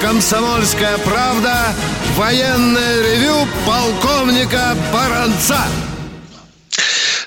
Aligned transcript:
«Комсомольская 0.00 0.98
правда» 0.98 1.74
военное 2.14 3.02
ревю 3.02 3.46
полковника 3.66 4.76
Баранца. 4.92 5.60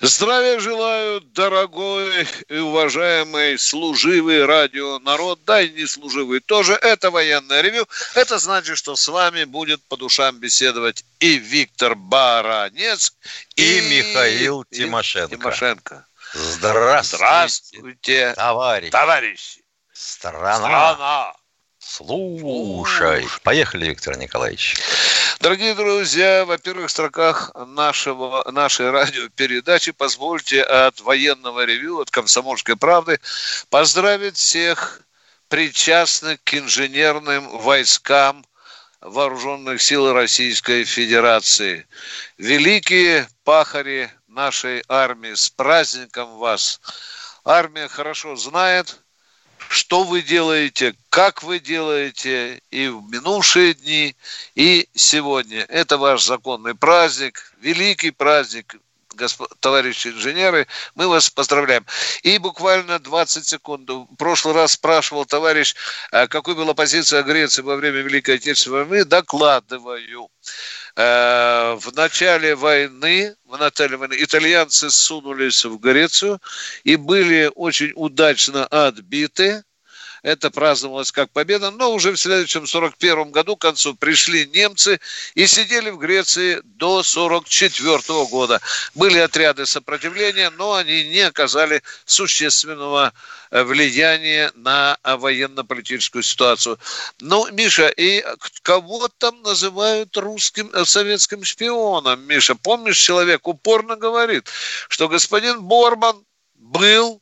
Здравия 0.02 0.59
желаю, 0.59 1.22
дорогой 1.22 2.28
и 2.50 2.58
уважаемый 2.58 3.58
служивый 3.58 4.45
радио 4.45 5.00
народ, 5.00 5.40
да 5.45 5.62
и 5.62 5.70
не 5.72 5.88
служивый 5.88 6.40
тоже. 6.40 6.73
Это 6.73 7.09
военное 7.09 7.62
ревю. 7.62 7.88
Это 8.14 8.38
значит, 8.38 8.78
что 8.78 8.95
с 8.95 9.08
вами 9.08 9.45
будет 9.45 9.84
по 9.86 9.98
душам 9.98 10.40
беседовать 10.40 11.04
и 11.20 11.38
Виктор 11.38 11.95
Баранец, 11.95 13.14
и, 13.56 13.80
и 13.80 13.81
Михаил 13.90 14.66
Тимошенко. 14.66 15.36
Тимошенко. 15.36 16.06
Здравствуйте, 16.34 17.18
Здравствуйте 17.18 18.34
товарищ. 18.36 18.92
товарищи. 18.92 19.64
Страна. 19.94 20.56
Страна. 20.58 21.34
Слушай. 21.88 23.26
Поехали, 23.44 23.88
Виктор 23.88 24.18
Николаевич. 24.18 24.76
Дорогие 25.40 25.73
друзья, 25.73 26.44
во 26.45 26.58
первых 26.58 26.90
строках 26.90 27.52
нашего, 27.55 28.44
нашей 28.52 28.90
радиопередачи 28.91 29.94
позвольте 29.94 30.62
от 30.64 31.00
военного 31.00 31.64
ревю, 31.64 32.02
от 32.02 32.12
комсомольской 32.12 32.75
правды 32.75 33.20
поздравить 33.70 34.36
всех 34.36 35.02
причастных 35.47 36.44
к 36.44 36.56
инженерным 36.56 37.58
войскам 37.59 38.45
вооруженных 39.00 39.81
сил 39.81 40.12
Российской 40.12 40.84
Федерации. 40.84 41.88
Великие 42.38 43.30
пахари 43.45 44.12
нашей 44.28 44.84
армии, 44.90 45.36
с 45.36 45.50
праздником 45.50 46.38
вас! 46.38 46.81
Армия 47.45 47.88
хорошо 47.88 48.36
знает, 48.36 49.00
что 49.69 50.03
вы 50.03 50.22
делаете, 50.22 50.95
как 51.09 51.44
вы 51.44 51.59
делаете 51.59 52.61
и 52.72 52.88
в 52.88 53.03
минувшие 53.09 53.73
дни, 53.73 54.16
и 54.55 54.88
сегодня. 54.94 55.66
Это 55.69 55.97
ваш 55.97 56.23
законный 56.23 56.75
праздник, 56.75 57.53
великий 57.59 58.11
праздник, 58.11 58.75
госп... 59.17 59.41
товарищи 59.59 60.09
инженеры, 60.09 60.67
мы 60.95 61.08
вас 61.08 61.30
поздравляем. 61.30 61.85
И 62.23 62.38
буквально 62.38 63.00
20 63.00 63.45
секунд. 63.45 63.89
В 63.89 64.16
прошлый 64.16 64.53
раз 64.53 64.73
спрашивал 64.73 65.25
товарищ, 65.25 65.75
а 66.11 66.28
какой 66.28 66.55
была 66.55 66.73
позиция 66.73 67.23
Греции 67.23 67.61
во 67.61 67.75
время 67.75 68.02
Великой 68.02 68.35
Отечественной 68.35 68.85
войны. 68.85 69.05
Докладываю. 69.05 70.30
Э, 71.00 71.76
в 71.80 71.95
начале 71.95 72.56
войны, 72.56 73.36
в 73.45 73.56
начале 73.58 73.98
войны 73.98 74.16
итальянцы 74.17 74.90
сунулись 74.90 75.64
в 75.64 75.78
Грецию 75.78 76.42
и 76.84 76.95
были 76.95 77.52
очень 77.53 77.92
удачно 77.95 78.66
отбиты. 78.66 79.64
Это 80.23 80.50
праздновалось 80.50 81.12
как 81.12 81.32
победа, 81.32 81.72
но 81.72 81.92
уже 81.92 82.12
в 82.12 82.18
следующем 82.18 82.66
41 82.66 83.32
году 83.32 83.56
к 83.56 83.62
концу 83.62 83.96
пришли 83.96 84.48
немцы 84.48 85.00
и 85.36 85.48
сидели 85.48 85.90
в 85.90 85.98
Греции 85.98 86.62
до 86.64 87.04
44 87.04 88.26
года. 88.26 88.59
Были 88.96 89.20
отряды 89.20 89.66
сопротивления, 89.66 90.50
но 90.50 90.74
они 90.74 91.06
не 91.09 91.22
оказали 91.22 91.84
существенного 92.06 93.14
э, 93.52 93.64
влияния 93.64 94.52
на 94.56 94.98
военно-политическую 95.04 96.24
ситуацию. 96.24 96.80
Ну, 97.20 97.50
Миша, 97.52 97.88
и 97.90 98.24
кого 98.64 99.08
там 99.18 99.41
называют 99.41 100.16
русским, 100.18 100.70
э, 100.74 100.86
советским 100.86 101.44
шпионом, 101.44 102.22
Миша? 102.22 102.56
Помнишь, 102.56 102.97
человек 102.97 103.47
упорно 103.47 103.96
говорит, 103.96 104.50
что 104.90 105.08
господин 105.08 105.62
Борман 105.62 106.24
был 106.56 107.22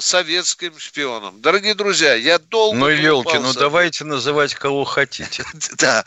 советским 0.00 0.78
шпионом. 0.78 1.42
Дорогие 1.42 1.74
друзья, 1.74 2.14
я 2.14 2.38
долго... 2.38 2.78
Ну, 2.78 2.88
елки, 2.88 3.36
ну 3.38 3.52
давайте 3.52 4.04
называть 4.04 4.54
кого 4.54 4.84
хотите. 4.84 5.44
Да, 5.76 6.04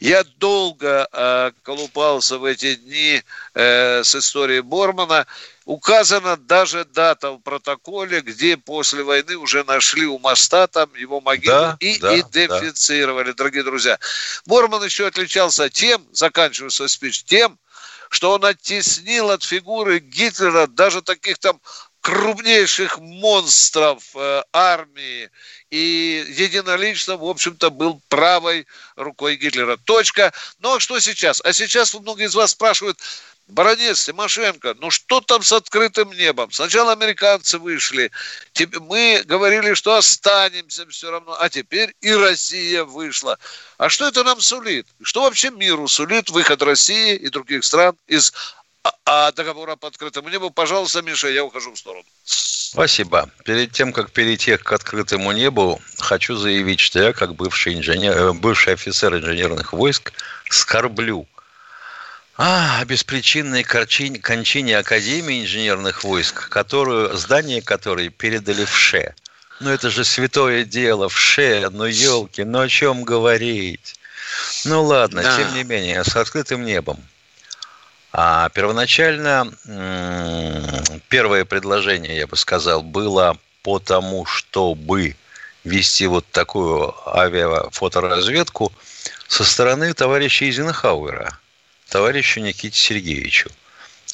я 0.00 0.24
долго 0.38 1.08
э, 1.12 1.50
колупался 1.62 2.38
в 2.38 2.44
эти 2.44 2.76
дни 2.76 3.22
э, 3.54 4.04
с 4.04 4.14
историей 4.14 4.60
Бормана. 4.60 5.26
Указана 5.64 6.36
даже 6.36 6.84
дата 6.84 7.32
в 7.32 7.38
протоколе, 7.38 8.20
где 8.20 8.56
после 8.56 9.04
войны 9.04 9.36
уже 9.36 9.62
нашли 9.62 10.06
у 10.06 10.18
моста 10.18 10.66
там 10.66 10.92
его 10.96 11.20
могилу 11.20 11.54
да, 11.54 11.76
и 11.78 11.98
да, 11.98 12.18
идентифицировали, 12.18 13.28
да. 13.28 13.34
дорогие 13.34 13.62
друзья. 13.62 13.98
Борман 14.46 14.82
еще 14.84 15.06
отличался 15.06 15.70
тем, 15.70 16.04
заканчивая 16.12 16.70
свой 16.70 16.88
спич, 16.88 17.22
тем, 17.24 17.58
что 18.10 18.32
он 18.32 18.44
оттеснил 18.44 19.30
от 19.30 19.44
фигуры 19.44 20.00
Гитлера 20.00 20.66
даже 20.66 21.00
таких 21.00 21.38
там 21.38 21.60
крупнейших 22.02 22.98
монстров 22.98 24.02
э, 24.14 24.42
армии 24.52 25.30
и 25.70 26.24
единолично, 26.28 27.16
в 27.16 27.24
общем-то, 27.24 27.70
был 27.70 28.02
правой 28.08 28.66
рукой 28.96 29.36
Гитлера. 29.36 29.76
Точка. 29.76 30.32
Ну 30.58 30.74
а 30.74 30.80
что 30.80 30.98
сейчас? 30.98 31.40
А 31.44 31.52
сейчас 31.52 31.94
многие 31.94 32.26
из 32.26 32.34
вас 32.34 32.50
спрашивают, 32.50 32.98
Баранец, 33.48 34.04
Тимошенко, 34.04 34.74
ну 34.80 34.90
что 34.90 35.20
там 35.20 35.42
с 35.42 35.52
открытым 35.52 36.10
небом? 36.12 36.50
Сначала 36.50 36.92
американцы 36.92 37.58
вышли, 37.58 38.10
мы 38.80 39.22
говорили, 39.24 39.74
что 39.74 39.94
останемся 39.94 40.86
все 40.88 41.10
равно, 41.10 41.36
а 41.38 41.48
теперь 41.50 41.94
и 42.00 42.12
Россия 42.12 42.84
вышла. 42.84 43.38
А 43.78 43.88
что 43.88 44.08
это 44.08 44.24
нам 44.24 44.40
сулит? 44.40 44.86
Что 45.02 45.22
вообще 45.22 45.50
миру 45.50 45.86
сулит 45.86 46.30
выход 46.30 46.62
России 46.62 47.14
и 47.14 47.28
других 47.28 47.64
стран 47.64 47.96
из 48.06 48.32
а 49.04 49.30
договора 49.32 49.76
по 49.76 49.88
открытому 49.88 50.28
небу, 50.28 50.50
пожалуйста, 50.50 51.02
Миша, 51.02 51.28
я 51.28 51.44
ухожу 51.44 51.72
в 51.72 51.78
сторону. 51.78 52.04
Спасибо. 52.24 53.28
Перед 53.44 53.72
тем, 53.72 53.92
как 53.92 54.10
перейти 54.10 54.56
к 54.56 54.72
открытому 54.72 55.32
небу, 55.32 55.80
хочу 55.98 56.36
заявить, 56.36 56.80
что 56.80 57.02
я, 57.02 57.12
как 57.12 57.34
бывший, 57.34 57.74
инженер, 57.74 58.16
э, 58.16 58.32
бывший 58.32 58.72
офицер 58.72 59.14
инженерных 59.14 59.74
войск, 59.74 60.12
скорблю 60.48 61.26
а, 62.38 62.80
о 62.80 62.84
беспричинной 62.86 63.62
кончине, 63.62 64.18
кончине 64.18 64.78
Академии 64.78 65.42
инженерных 65.42 66.02
войск, 66.02 66.48
которую, 66.48 67.14
здание 67.16 67.60
которой 67.60 68.08
передали 68.08 68.64
в 68.64 68.74
ШЕ. 68.74 69.14
Ну, 69.60 69.70
это 69.70 69.90
же 69.90 70.04
святое 70.04 70.64
дело, 70.64 71.10
в 71.10 71.18
ШЕ, 71.18 71.68
ну, 71.70 71.84
елки, 71.84 72.42
ну, 72.42 72.60
о 72.60 72.68
чем 72.68 73.04
говорить? 73.04 73.96
Ну, 74.64 74.82
ладно, 74.82 75.22
да. 75.22 75.36
тем 75.36 75.54
не 75.54 75.64
менее, 75.64 76.02
с 76.02 76.16
открытым 76.16 76.64
небом. 76.64 77.04
А 78.12 78.50
первоначально 78.50 79.50
первое 81.08 81.44
предложение, 81.46 82.18
я 82.18 82.26
бы 82.26 82.36
сказал, 82.36 82.82
было 82.82 83.38
по 83.62 83.78
тому, 83.78 84.26
чтобы 84.26 85.16
вести 85.64 86.06
вот 86.06 86.26
такую 86.30 86.94
авиафоторазведку 87.06 88.72
со 89.28 89.44
стороны 89.44 89.94
товарища 89.94 90.44
Эйзенхауэра, 90.44 91.38
товарищу 91.88 92.40
Никите 92.40 92.78
Сергеевичу. 92.78 93.50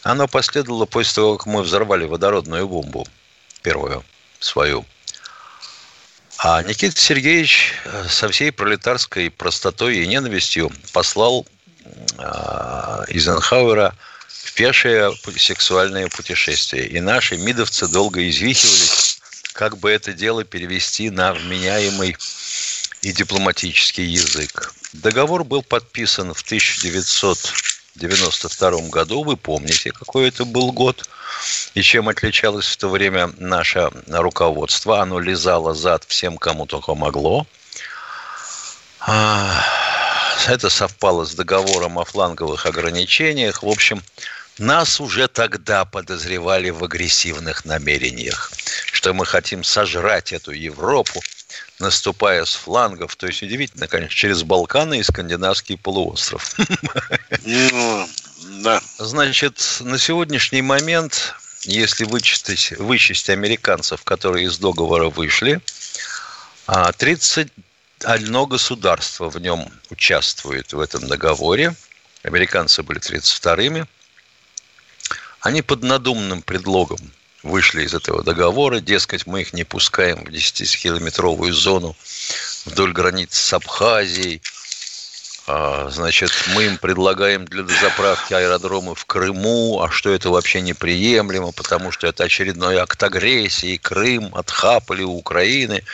Оно 0.05 0.29
последовало 0.29 0.87
после 0.87 1.15
того, 1.15 1.37
как 1.37 1.47
мы 1.47 1.63
взорвали 1.63 2.05
водородную 2.05 2.69
бомбу, 2.69 3.07
первую 3.63 4.05
свою. 4.39 4.87
А 6.39 6.63
Никита 6.63 6.97
Сергеевич 6.97 7.75
со 8.09 8.29
всей 8.29 8.53
пролетарской 8.53 9.29
простотой 9.29 9.99
и 9.99 10.07
ненавистью 10.07 10.71
послал 10.93 11.45
э, 11.45 11.58
Эйзенхауэра 13.09 13.95
в 14.29 14.53
пешее 14.55 15.13
сексуальное 15.37 16.09
путешествие. 16.09 16.87
И 16.87 17.01
наши 17.01 17.37
мидовцы 17.37 17.89
долго 17.89 18.29
извихивались, 18.29 19.21
как 19.53 19.79
бы 19.79 19.91
это 19.91 20.13
дело 20.13 20.45
перевести 20.45 21.11
на 21.11 21.33
вменяемый 21.33 22.17
и 23.03 23.13
дипломатический 23.13 24.05
язык. 24.05 24.73
Договор 24.93 25.45
был 25.45 25.63
подписан 25.63 26.35
в 26.35 26.43
1992 26.43 28.89
году. 28.89 29.23
Вы 29.23 29.37
помните, 29.37 29.93
какой 29.93 30.27
это 30.29 30.45
был 30.45 30.73
год 30.73 31.09
и 31.75 31.83
чем 31.83 32.09
отличалось 32.09 32.67
в 32.67 32.77
то 32.77 32.89
время 32.89 33.31
наше 33.39 33.91
руководство. 34.09 35.01
Оно 35.01 35.21
лизало 35.21 35.75
зад 35.75 36.03
всем, 36.09 36.39
кому 36.39 36.67
только 36.67 36.95
могло. 36.95 37.47
А, 40.47 40.53
это 40.53 40.71
совпало 40.71 41.25
с 41.25 41.35
договором 41.35 41.99
о 41.99 42.05
фланговых 42.05 42.67
ограничениях. 42.67 43.63
В 43.63 43.69
общем, 43.69 44.03
нас 44.59 45.01
уже 45.01 45.29
тогда 45.29 45.85
подозревали 45.85 46.71
в 46.71 46.83
агрессивных 46.85 47.65
намерениях, 47.65 48.53
что 48.93 49.15
мы 49.15 49.25
хотим 49.25 49.65
сожрать 49.65 50.33
эту 50.33 50.53
Европу, 50.53 51.23
наступая 51.79 52.45
с 52.45 52.55
флангов, 52.55 53.17
то 53.17 53.27
есть 53.27 53.43
удивительно, 53.43 53.87
конечно, 53.87 54.15
через 54.15 54.43
Балканы 54.43 54.99
и 54.99 55.03
Скандинавский 55.03 55.79
полуостров. 55.79 56.55
Ну, 57.45 58.09
Да. 58.63 58.81
Значит, 58.99 59.79
на 59.81 59.99
сегодняшний 59.99 60.63
момент, 60.63 61.35
если 61.63 62.05
вычесть, 62.05 62.73
вычесть 62.79 63.31
американцев, 63.31 64.03
которые 64.03 64.47
из 64.47 64.59
договора 64.59 65.09
вышли, 65.09 65.61
31 66.67 67.51
а, 68.05 68.47
государство 68.47 69.29
в 69.31 69.41
нем 69.41 69.69
участвует 69.91 70.73
в 70.73 70.81
этом 70.81 71.07
договоре. 71.07 71.75
Американцы 72.23 72.83
были 72.83 73.01
32-ми. 73.01 73.85
Они 75.41 75.63
под 75.63 75.83
надуманным 75.83 76.43
предлогом 76.43 76.99
вышли 77.43 77.85
из 77.85 77.95
этого 77.95 78.23
договора. 78.23 78.81
Дескать, 78.81 79.27
мы 79.27 79.43
их 79.43 79.53
не 79.53 79.65
пускаем 79.65 80.25
в 80.25 80.29
10-километровую 80.29 81.53
зону 81.53 81.97
вдоль 82.65 82.93
границ 82.93 83.35
с 83.35 83.53
Абхазией. 83.53 84.43
А, 85.47 85.89
значит, 85.91 86.31
мы 86.55 86.65
им 86.65 86.77
предлагаем 86.77 87.47
для 87.47 87.63
дозаправки 87.63 88.35
аэродромы 88.35 88.95
в 88.95 89.07
Крыму, 89.07 89.81
а 89.81 89.91
что 89.91 90.11
это 90.11 90.29
вообще 90.29 90.61
неприемлемо, 90.61 91.53
потому 91.53 91.91
что 91.91 92.07
это 92.07 92.25
очередной 92.25 92.77
акт 92.77 93.03
агрессии, 93.03 93.79
Крым 93.79 94.35
отхапали 94.35 95.03
у 95.03 95.13
Украины. 95.13 95.85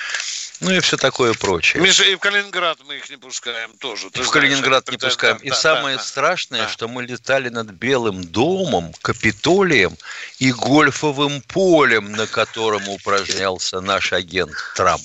Ну 0.65 0.73
и 0.73 0.81
все 0.81 0.97
такое 0.97 1.35
прочее. 1.35 1.83
Миша, 1.83 2.05
и 2.05 2.15
в 2.15 2.19
Калининград 2.19 2.79
мы 2.87 2.97
их 2.97 3.11
не 3.11 3.17
пускаем 3.17 3.71
тоже. 3.79 4.09
И 4.15 4.23
в 4.23 4.31
Калининград 4.31 4.91
не 4.91 4.97
пускаем. 4.97 5.37
Да, 5.37 5.45
и 5.45 5.51
да, 5.51 5.57
самое 5.57 5.97
да, 5.99 6.03
страшное, 6.03 6.63
да. 6.63 6.69
что 6.69 6.89
мы 6.89 7.03
летали 7.03 7.51
над 7.51 7.71
Белым 7.71 8.25
домом, 8.25 8.93
Капитолием 9.03 9.97
и 10.39 10.53
гольфовым 10.53 11.43
полем, 11.43 12.13
на 12.13 12.27
котором 12.27 12.89
упражнялся 12.89 13.81
наш 13.81 14.15
агент 14.15 14.55
Трамп. 14.75 15.03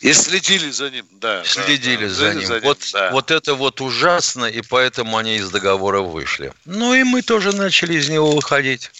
И 0.00 0.12
следили 0.14 0.70
за 0.70 0.90
ним, 0.90 1.06
да. 1.12 1.44
Следили 1.44 2.08
да, 2.08 2.14
за, 2.14 2.34
ним. 2.34 2.46
за 2.46 2.54
ним. 2.54 2.62
Вот, 2.64 2.78
да. 2.92 3.10
вот 3.12 3.30
это 3.30 3.54
вот 3.54 3.80
ужасно, 3.80 4.46
и 4.46 4.62
поэтому 4.62 5.16
они 5.16 5.36
из 5.36 5.50
договора 5.50 6.00
вышли. 6.00 6.52
Ну 6.64 6.94
и 6.94 7.04
мы 7.04 7.22
тоже 7.22 7.54
начали 7.54 7.94
из 7.94 8.08
него 8.08 8.32
выходить. 8.32 8.90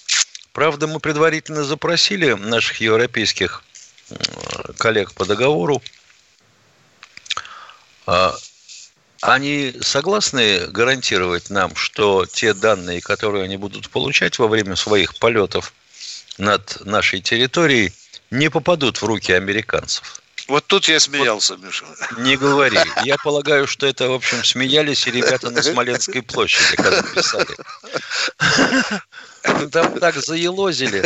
Правда, 0.53 0.87
мы 0.87 1.01
предварительно 1.01 1.65
запросили 1.65 2.35
наших 2.35 2.81
европейских 2.81 3.65
коллег 4.79 5.13
по 5.15 5.25
договору. 5.25 5.83
А, 8.07 8.37
они 9.21 9.75
согласны 9.83 10.67
гарантировать 10.69 11.51
нам, 11.51 11.77
что 11.77 12.27
те 12.27 12.55
данные, 12.55 13.01
которые 13.01 13.45
они 13.45 13.57
будут 13.57 13.91
получать 13.91 14.39
во 14.39 14.49
время 14.49 14.77
своих 14.77 15.17
полетов 15.17 15.73
над 16.39 16.85
нашей 16.85 17.21
территорией, 17.21 17.93
не 18.31 18.49
попадут 18.49 19.03
в 19.03 19.05
руки 19.05 19.33
американцев? 19.33 20.23
Вот 20.51 20.67
тут 20.67 20.89
я 20.89 20.99
смеялся, 20.99 21.55
вот, 21.55 21.65
Миша. 21.65 21.85
Не 22.19 22.37
говори. 22.37 22.77
Я 23.05 23.17
полагаю, 23.23 23.69
что 23.69 23.87
это, 23.87 24.09
в 24.09 24.15
общем, 24.15 24.43
смеялись 24.43 25.07
и 25.07 25.13
ребята 25.13 25.49
на 25.51 25.63
Смоленской 25.63 26.23
площади, 26.23 26.75
когда 26.75 27.03
писали. 27.03 27.57
Там 29.71 30.01
так 30.01 30.17
заелозили. 30.17 31.05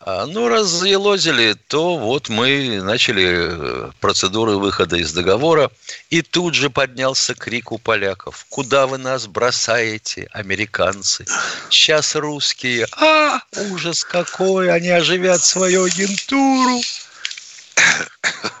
А, 0.00 0.24
ну, 0.24 0.48
раз 0.48 0.68
заелозили, 0.68 1.54
то 1.66 1.98
вот 1.98 2.30
мы 2.30 2.80
начали 2.80 3.26
э, 3.26 3.90
процедуры 4.00 4.56
выхода 4.56 4.96
из 4.96 5.12
договора. 5.12 5.70
И 6.10 6.22
тут 6.22 6.54
же 6.54 6.70
поднялся 6.70 7.34
крик 7.34 7.72
у 7.72 7.78
поляков. 7.78 8.46
Куда 8.48 8.86
вы 8.86 8.98
нас 8.98 9.26
бросаете, 9.26 10.28
американцы? 10.32 11.26
Сейчас 11.68 12.14
русские. 12.14 12.86
А, 12.92 13.40
ужас 13.70 14.02
какой, 14.02 14.72
они 14.72 14.88
оживят 14.88 15.44
свою 15.44 15.84
агентуру. 15.84 16.80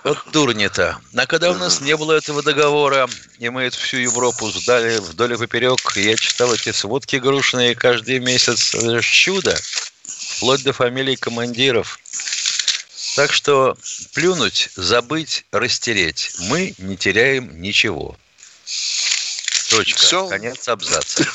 Вот 0.04 0.18
дурни-то. 0.32 1.00
А 1.16 1.26
когда 1.26 1.50
у 1.50 1.54
нас 1.54 1.80
не 1.80 1.96
было 1.96 2.12
этого 2.12 2.42
договора, 2.42 3.08
и 3.38 3.48
мы 3.48 3.64
эту 3.64 3.78
всю 3.78 3.96
Европу 3.96 4.50
сдали 4.52 4.98
вдоль 4.98 5.34
и 5.34 5.36
поперек, 5.36 5.80
я 5.96 6.14
читал 6.16 6.54
эти 6.54 6.70
сводки 6.70 7.16
грушные 7.16 7.74
каждый 7.74 8.20
месяц. 8.20 8.76
Чудо. 9.02 9.58
Вплоть 10.04 10.62
до 10.62 10.72
фамилий 10.72 11.16
командиров. 11.16 11.98
Так 13.16 13.32
что 13.32 13.76
плюнуть, 14.14 14.68
забыть, 14.76 15.44
растереть. 15.50 16.32
Мы 16.38 16.74
не 16.78 16.96
теряем 16.96 17.60
ничего. 17.60 18.16
Точка. 19.70 19.98
Все. 19.98 20.28
Конец 20.28 20.68
абзаца. 20.68 21.26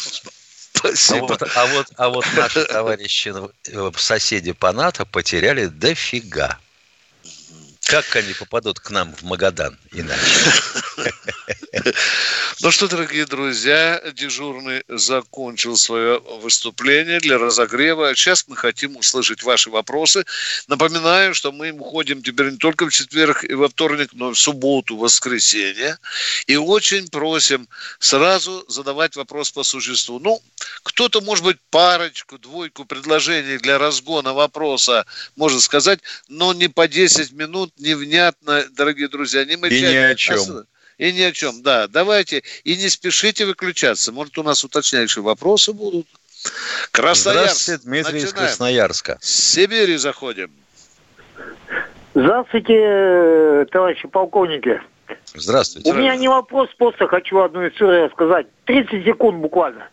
Спасибо. 0.74 1.26
А 1.26 1.28
вот, 1.28 1.52
а 1.56 1.66
вот, 1.68 1.88
а 1.98 2.10
вот 2.10 2.26
наши 2.36 2.64
товарищи, 2.66 3.34
э, 3.68 3.92
соседи 3.98 4.52
по 4.54 4.72
НАТО 4.72 5.06
потеряли 5.06 5.66
дофига. 5.66 6.58
Как 7.92 8.16
они 8.16 8.34
попадут 8.34 8.80
к 8.80 8.90
нам 8.90 9.14
в 9.14 9.24
Магадан 9.24 9.78
иначе? 9.92 10.50
Ну 12.62 12.72
что, 12.72 12.88
дорогие 12.88 13.26
друзья, 13.26 14.02
дежурный 14.14 14.84
закончил 14.88 15.78
свое 15.78 16.20
выступление 16.20 17.20
для 17.20 17.38
разогрева. 17.38 18.14
Сейчас 18.16 18.46
мы 18.48 18.56
хотим 18.56 18.98
услышать 18.98 19.44
ваши 19.44 19.70
вопросы. 19.70 20.26
Напоминаю, 20.68 21.34
что 21.34 21.52
мы 21.52 21.72
уходим 21.72 22.22
теперь 22.22 22.52
не 22.52 22.58
только 22.58 22.86
в 22.86 22.92
четверг 22.92 23.44
и 23.44 23.54
во 23.54 23.70
вторник, 23.70 24.10
но 24.14 24.32
и 24.32 24.34
в 24.34 24.40
субботу, 24.40 24.98
воскресенье. 24.98 25.98
И 26.48 26.56
очень 26.56 27.10
просим 27.10 27.68
сразу 28.00 28.64
задавать 28.68 29.16
вопрос 29.16 29.52
по 29.52 29.64
существу. 29.64 30.20
Ну, 30.20 30.42
кто-то, 30.84 31.22
может 31.22 31.44
быть, 31.44 31.58
парочку, 31.70 32.38
двойку 32.38 32.86
предложений 32.86 33.58
для 33.60 33.78
разгона 33.78 34.34
вопроса 34.34 35.06
может 35.36 35.62
сказать, 35.62 36.00
но 36.28 36.54
не 36.54 36.68
по 36.68 36.88
10 36.88 37.32
минут, 37.32 37.74
невнятно, 37.78 38.66
дорогие 38.72 39.08
друзья. 39.08 39.46
Не 39.46 39.56
мычать, 39.58 39.80
и 39.80 39.82
ни 39.82 39.96
о 39.96 40.16
чем. 40.16 40.66
И 41.02 41.12
ни 41.14 41.22
о 41.22 41.32
чем, 41.32 41.64
да. 41.64 41.88
Давайте, 41.88 42.44
и 42.64 42.78
не 42.78 42.88
спешите 42.88 43.48
выключаться. 43.48 44.12
Может, 44.12 44.38
у 44.38 44.44
нас 44.44 44.64
уточняющие 44.64 45.24
вопросы 45.24 45.74
будут. 45.74 46.06
Красноярск. 46.92 47.42
Здравствуйте, 47.48 47.82
Дмитрий 47.84 48.14
Начинаем. 48.22 48.28
из 48.28 48.34
Красноярска. 48.34 49.18
С 49.20 49.30
Сибири 49.52 49.98
заходим. 49.98 50.52
Здравствуйте, 52.14 53.66
товарищи 53.72 54.08
полковники. 54.10 54.80
Здравствуйте. 55.34 55.90
У 55.90 55.96
меня 55.96 56.16
не 56.18 56.28
вопрос, 56.28 56.70
просто 56.78 57.08
хочу 57.08 57.40
одну 57.40 57.68
историю 57.68 58.06
рассказать. 58.06 58.46
30 58.66 59.04
секунд 59.04 59.40
буквально. 59.40 59.90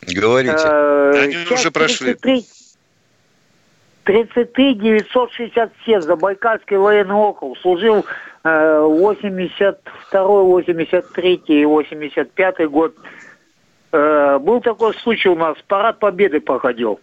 Говорите. 0.00 0.62
Э, 0.64 1.24
Они 1.24 1.36
уже 1.36 1.70
прошли. 1.70 2.14
33, 2.14 2.46
33 4.04 4.74
967 4.74 6.00
Забайкальский 6.00 6.76
военный 6.76 7.14
округ. 7.14 7.58
Служил 7.58 8.04
82 8.44 10.42
83 10.42 11.42
и 11.46 11.64
85 11.64 12.70
год. 12.70 12.94
Э, 13.92 14.38
был 14.38 14.60
такой 14.60 14.94
случай 14.94 15.28
у 15.28 15.36
нас, 15.36 15.56
парад 15.68 15.98
победы 15.98 16.40
проходил. 16.40 16.98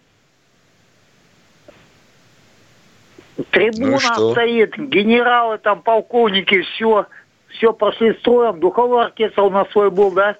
Трибуна 3.50 3.98
ну 4.18 4.32
стоит, 4.32 4.76
генералы 4.76 5.58
там, 5.58 5.82
полковники, 5.82 6.60
все, 6.62 7.06
все 7.48 7.72
прошли 7.72 8.12
строем, 8.14 8.60
духовой 8.60 9.06
оркестр 9.06 9.42
у 9.42 9.50
нас 9.50 9.70
свой 9.70 9.90
был, 9.90 10.10
да, 10.10 10.36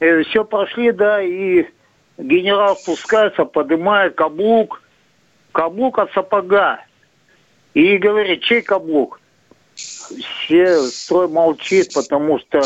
э, 0.00 0.22
все 0.24 0.44
прошли, 0.44 0.90
да, 0.90 1.22
и 1.22 1.66
генерал 2.16 2.74
спускается, 2.76 3.44
поднимает 3.44 4.16
каблук, 4.16 4.82
каблук 5.52 5.98
от 5.98 6.12
сапога. 6.12 6.80
И 7.74 7.96
говорит, 7.98 8.42
чей 8.42 8.62
каблук? 8.62 9.20
Все 9.74 10.82
строй 10.82 11.28
молчит, 11.28 11.92
потому 11.94 12.38
что, 12.40 12.62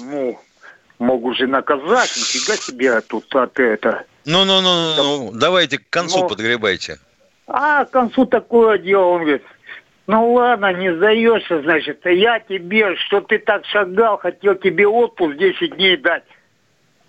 ну, 0.00 0.38
могут 0.98 1.36
же 1.36 1.46
наказать, 1.46 2.10
нифига 2.16 2.56
себе 2.56 3.00
тут 3.02 3.34
от 3.34 3.58
это. 3.60 4.04
Ну-ну-ну, 4.24 4.94
ну, 4.96 5.30
давайте 5.32 5.78
к 5.78 5.88
концу 5.88 6.20
Но... 6.20 6.28
подгребайте. 6.28 6.98
А 7.46 7.84
к 7.84 7.90
концу 7.90 8.26
такое 8.26 8.78
дело, 8.78 9.04
он 9.04 9.20
говорит, 9.20 9.42
ну 10.08 10.34
ладно, 10.34 10.72
не 10.72 10.94
сдаешься, 10.94 11.62
значит, 11.62 12.00
я 12.04 12.40
тебе, 12.40 12.96
что 12.96 13.20
ты 13.20 13.38
так 13.38 13.64
шагал, 13.66 14.18
хотел 14.18 14.56
тебе 14.56 14.88
отпуск 14.88 15.36
10 15.36 15.76
дней 15.76 15.96
дать, 15.96 16.24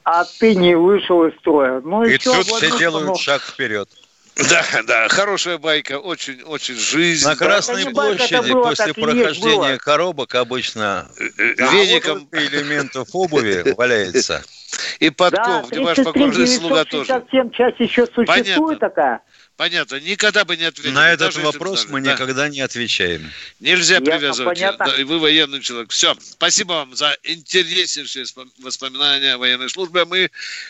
а 0.03 0.25
ты 0.39 0.55
не 0.55 0.75
вышел 0.75 1.25
из 1.25 1.35
строя. 1.39 1.81
Ну 1.83 2.03
и, 2.03 2.13
и 2.13 2.17
все, 2.17 2.33
тут 2.33 2.45
все 2.45 2.77
делают 2.77 3.07
ну... 3.07 3.15
шаг 3.15 3.41
вперед. 3.41 3.89
Да, 4.37 4.65
да, 4.83 5.07
хорошая 5.07 5.57
байка, 5.57 5.99
очень, 5.99 6.41
очень 6.43 6.75
жизнь. 6.75 7.25
На 7.25 7.35
Красной 7.35 7.85
да, 7.85 7.91
площади 7.91 8.51
было, 8.51 8.69
после 8.69 8.93
прохождения 8.93 9.55
было. 9.55 9.77
коробок 9.77 10.35
обычно 10.35 11.09
э, 11.19 11.23
э, 11.37 11.53
веником 11.71 12.27
вот... 12.31 12.39
элементов 12.39 13.09
обуви 13.13 13.73
валяется. 13.75 14.43
И 14.99 15.09
подков, 15.09 15.69
да, 15.69 15.81
ваш 15.81 15.97
покорный 15.97 16.47
слуга 16.47 16.83
тоже. 16.85 17.23
часть 17.53 17.79
еще 17.79 18.05
существует 18.05 18.27
Понятно. 18.27 18.75
такая. 18.75 19.21
Понятно, 19.55 19.99
никогда 19.99 20.45
бы 20.45 20.55
не 20.55 20.65
ответили. 20.65 20.93
На 20.93 21.11
этот 21.11 21.35
вопрос 21.37 21.87
мы 21.89 22.01
да. 22.01 22.13
никогда 22.13 22.47
не 22.47 22.61
отвечаем. 22.61 23.31
Нельзя 23.59 23.95
Ясно, 23.95 24.11
привязывать. 24.11 24.59
Да, 24.59 24.93
вы 25.03 25.17
военный 25.17 25.61
человек. 25.61 25.89
Все, 25.89 26.15
спасибо 26.19 26.73
вам 26.73 26.95
за 26.95 27.17
интереснейшие 27.23 28.25
воспоминания 28.59 29.33
о 29.33 29.37
военной 29.39 29.69
службе. 29.69 30.05
Мы 30.05 30.29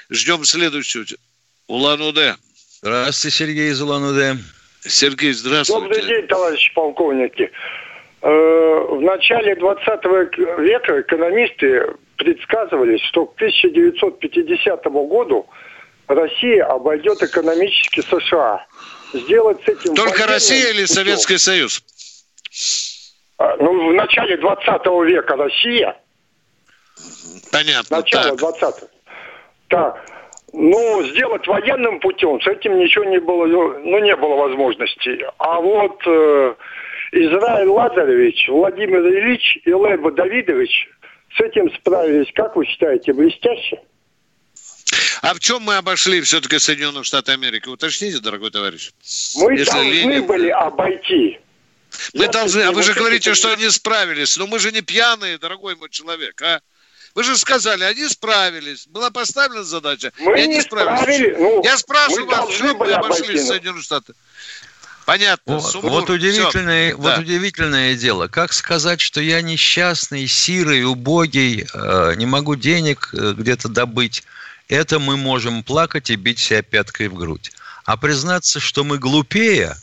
ждем 0.10 0.46
следующую. 0.46 1.06
Улан-Удэ. 1.68 2.38
Здравствуйте, 2.82 3.36
Сергей 3.36 3.72
из 3.72 3.82
Улан-Удэ. 3.82 4.36
Сергей, 4.82 5.34
здравствуйте. 5.34 5.82
Добрый 5.82 6.06
день, 6.06 6.28
товарищи 6.28 6.72
полковники. 6.76 7.52
Э, 8.22 8.30
в 8.30 9.02
начале 9.02 9.56
20 9.56 9.88
века 10.60 11.02
экономисты 11.02 11.88
предсказывали, 12.18 12.98
что 13.10 13.26
к 13.26 13.36
1950 13.36 14.86
году 14.86 15.48
Россия 16.08 16.66
обойдет 16.66 17.22
экономически 17.24 18.02
США. 18.02 18.64
Сделать 19.14 19.58
с 19.66 19.68
этим... 19.70 19.96
Только 19.96 20.28
Россия 20.28 20.70
или 20.70 20.86
Советский 20.86 21.40
Союз? 21.40 21.84
А, 23.40 23.56
ну, 23.58 23.90
в 23.90 23.94
начале 23.94 24.38
20 24.38 24.68
века 25.08 25.36
Россия. 25.36 25.98
Понятно. 27.52 27.98
Начало 27.98 28.38
так. 28.38 28.38
20 28.38 28.76
Так. 29.70 30.17
Ну, 30.54 31.04
сделать 31.08 31.46
военным 31.46 32.00
путем, 32.00 32.42
с 32.42 32.48
этим 32.48 32.80
ничего 32.80 33.04
не 33.06 33.20
было, 33.20 33.46
ну, 33.46 34.00
не 34.00 34.16
было 34.16 34.36
возможности. 34.36 35.20
А 35.38 35.60
вот 35.60 36.02
э, 36.06 36.56
Израиль 37.12 37.68
Лазаревич, 37.68 38.48
Владимир 38.48 39.02
Ильич 39.02 39.60
и 39.66 39.70
Леба 39.70 40.12
Давидович 40.12 40.90
с 41.36 41.42
этим 41.42 41.70
справились, 41.76 42.32
как 42.34 42.56
вы 42.56 42.66
считаете, 42.66 43.14
блестяще? 43.14 43.82
А 45.22 45.34
в 45.34 45.40
чем 45.40 45.64
мы 45.64 45.76
обошли 45.76 46.22
все-таки 46.22 46.60
Соединенные 46.60 47.04
Штаты 47.04 47.34
Америки? 47.34 47.68
Уточните, 47.68 48.20
дорогой 48.20 48.52
товарищ. 48.52 48.92
Мы 49.36 49.54
Если 49.54 49.66
должны 49.72 49.90
Ленин... 49.90 50.28
были 50.28 50.50
обойти. 50.50 51.40
Мы 52.14 52.24
Я 52.24 52.30
должны, 52.30 52.62
а 52.62 52.72
вы 52.72 52.84
же 52.84 52.94
говорите, 52.94 53.34
что 53.34 53.52
они 53.52 53.70
справились. 53.70 54.38
Но 54.38 54.48
мы 54.48 54.60
же 54.60 54.72
не 54.72 54.82
пьяные, 54.82 55.38
дорогой 55.38 55.76
мой 55.76 55.90
человек, 55.90 56.42
а? 56.42 56.62
Вы 57.16 57.24
же 57.24 57.38
сказали, 57.38 57.84
они 57.84 58.08
справились. 58.08 58.88
Была 58.88 59.10
поставлена 59.10 59.64
задача, 59.64 60.12
мы 60.20 60.38
и 60.38 60.44
они 60.44 60.62
справились. 60.62 61.02
Справили. 61.02 61.36
Ну, 61.38 61.64
Я 61.64 61.78
спрашиваю 61.78 62.28
вас, 62.28 62.54
что 62.54 62.76
мы 62.76 62.92
обошли 62.92 63.40
Соединенные 63.40 63.84
Штаты? 63.84 64.14
Понятно. 65.08 65.60
Вот, 65.60 65.74
вот 65.84 66.10
удивительное, 66.10 66.90
Все. 66.90 66.98
вот 66.98 67.16
да. 67.16 67.20
удивительное 67.22 67.96
дело. 67.96 68.28
Как 68.28 68.52
сказать, 68.52 69.00
что 69.00 69.22
я 69.22 69.42
несчастный, 69.42 70.28
сирый, 70.28 70.84
убогий, 70.84 71.66
э, 71.74 72.14
не 72.18 72.26
могу 72.26 72.56
денег 72.58 73.12
э, 73.14 73.32
где-то 73.32 73.70
добыть? 73.70 74.24
Это 74.68 75.00
мы 75.00 75.16
можем 75.16 75.64
плакать 75.64 76.10
и 76.10 76.18
бить 76.18 76.40
себя 76.40 76.62
пяткой 76.62 77.08
в 77.08 77.14
грудь. 77.14 77.54
А 77.86 77.96
признаться, 77.96 78.60
что 78.60 78.84
мы 78.84 78.98
глупее, 78.98 79.78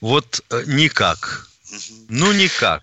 вот 0.00 0.42
э, 0.48 0.62
никак. 0.66 1.46
Ну 2.08 2.32
никак. 2.32 2.82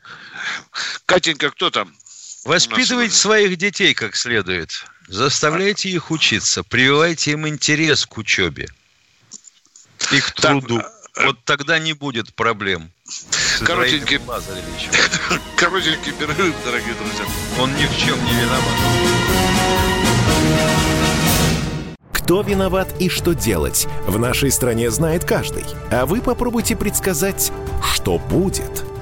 Катенька, 1.08 1.50
кто 1.50 1.72
там? 1.72 1.96
Воспитывайте 2.44 3.16
своих 3.16 3.58
детей 3.58 3.94
как 3.94 4.16
следует. 4.16 4.86
Заставляйте 5.08 5.90
их 5.90 6.10
учиться, 6.10 6.64
прививайте 6.64 7.32
им 7.32 7.48
интерес 7.48 8.06
к 8.06 8.18
учебе 8.18 8.70
и 10.12 10.20
к 10.20 10.32
труду. 10.32 10.80
Так, 10.80 11.26
вот 11.26 11.44
тогда 11.44 11.78
не 11.78 11.94
будет 11.94 12.34
проблем. 12.34 12.92
Коротенький, 13.64 14.20
коротенький 15.56 16.14
перерыв, 16.14 16.56
дорогие 16.66 16.96
друзья. 16.96 17.26
Он 17.60 17.76
ни 17.76 17.86
в 17.86 17.98
чем 17.98 18.24
не 18.26 18.34
виноват. 18.34 18.76
Кто 22.14 22.42
виноват 22.42 22.88
и 23.00 23.10
что 23.10 23.34
делать, 23.34 23.88
в 24.08 24.18
нашей 24.18 24.52
стране 24.52 24.90
знает 24.90 25.26
каждый. 25.26 25.66
А 25.92 26.06
вы 26.06 26.22
попробуйте 26.22 26.76
предсказать, 26.76 27.52
что 27.84 28.18
будет– 28.18 28.86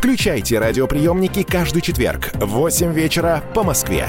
Включайте 0.00 0.58
радиоприемники 0.58 1.42
каждый 1.42 1.82
четверг 1.82 2.30
в 2.32 2.46
8 2.46 2.90
вечера 2.94 3.44
по 3.54 3.62
Москве. 3.62 4.08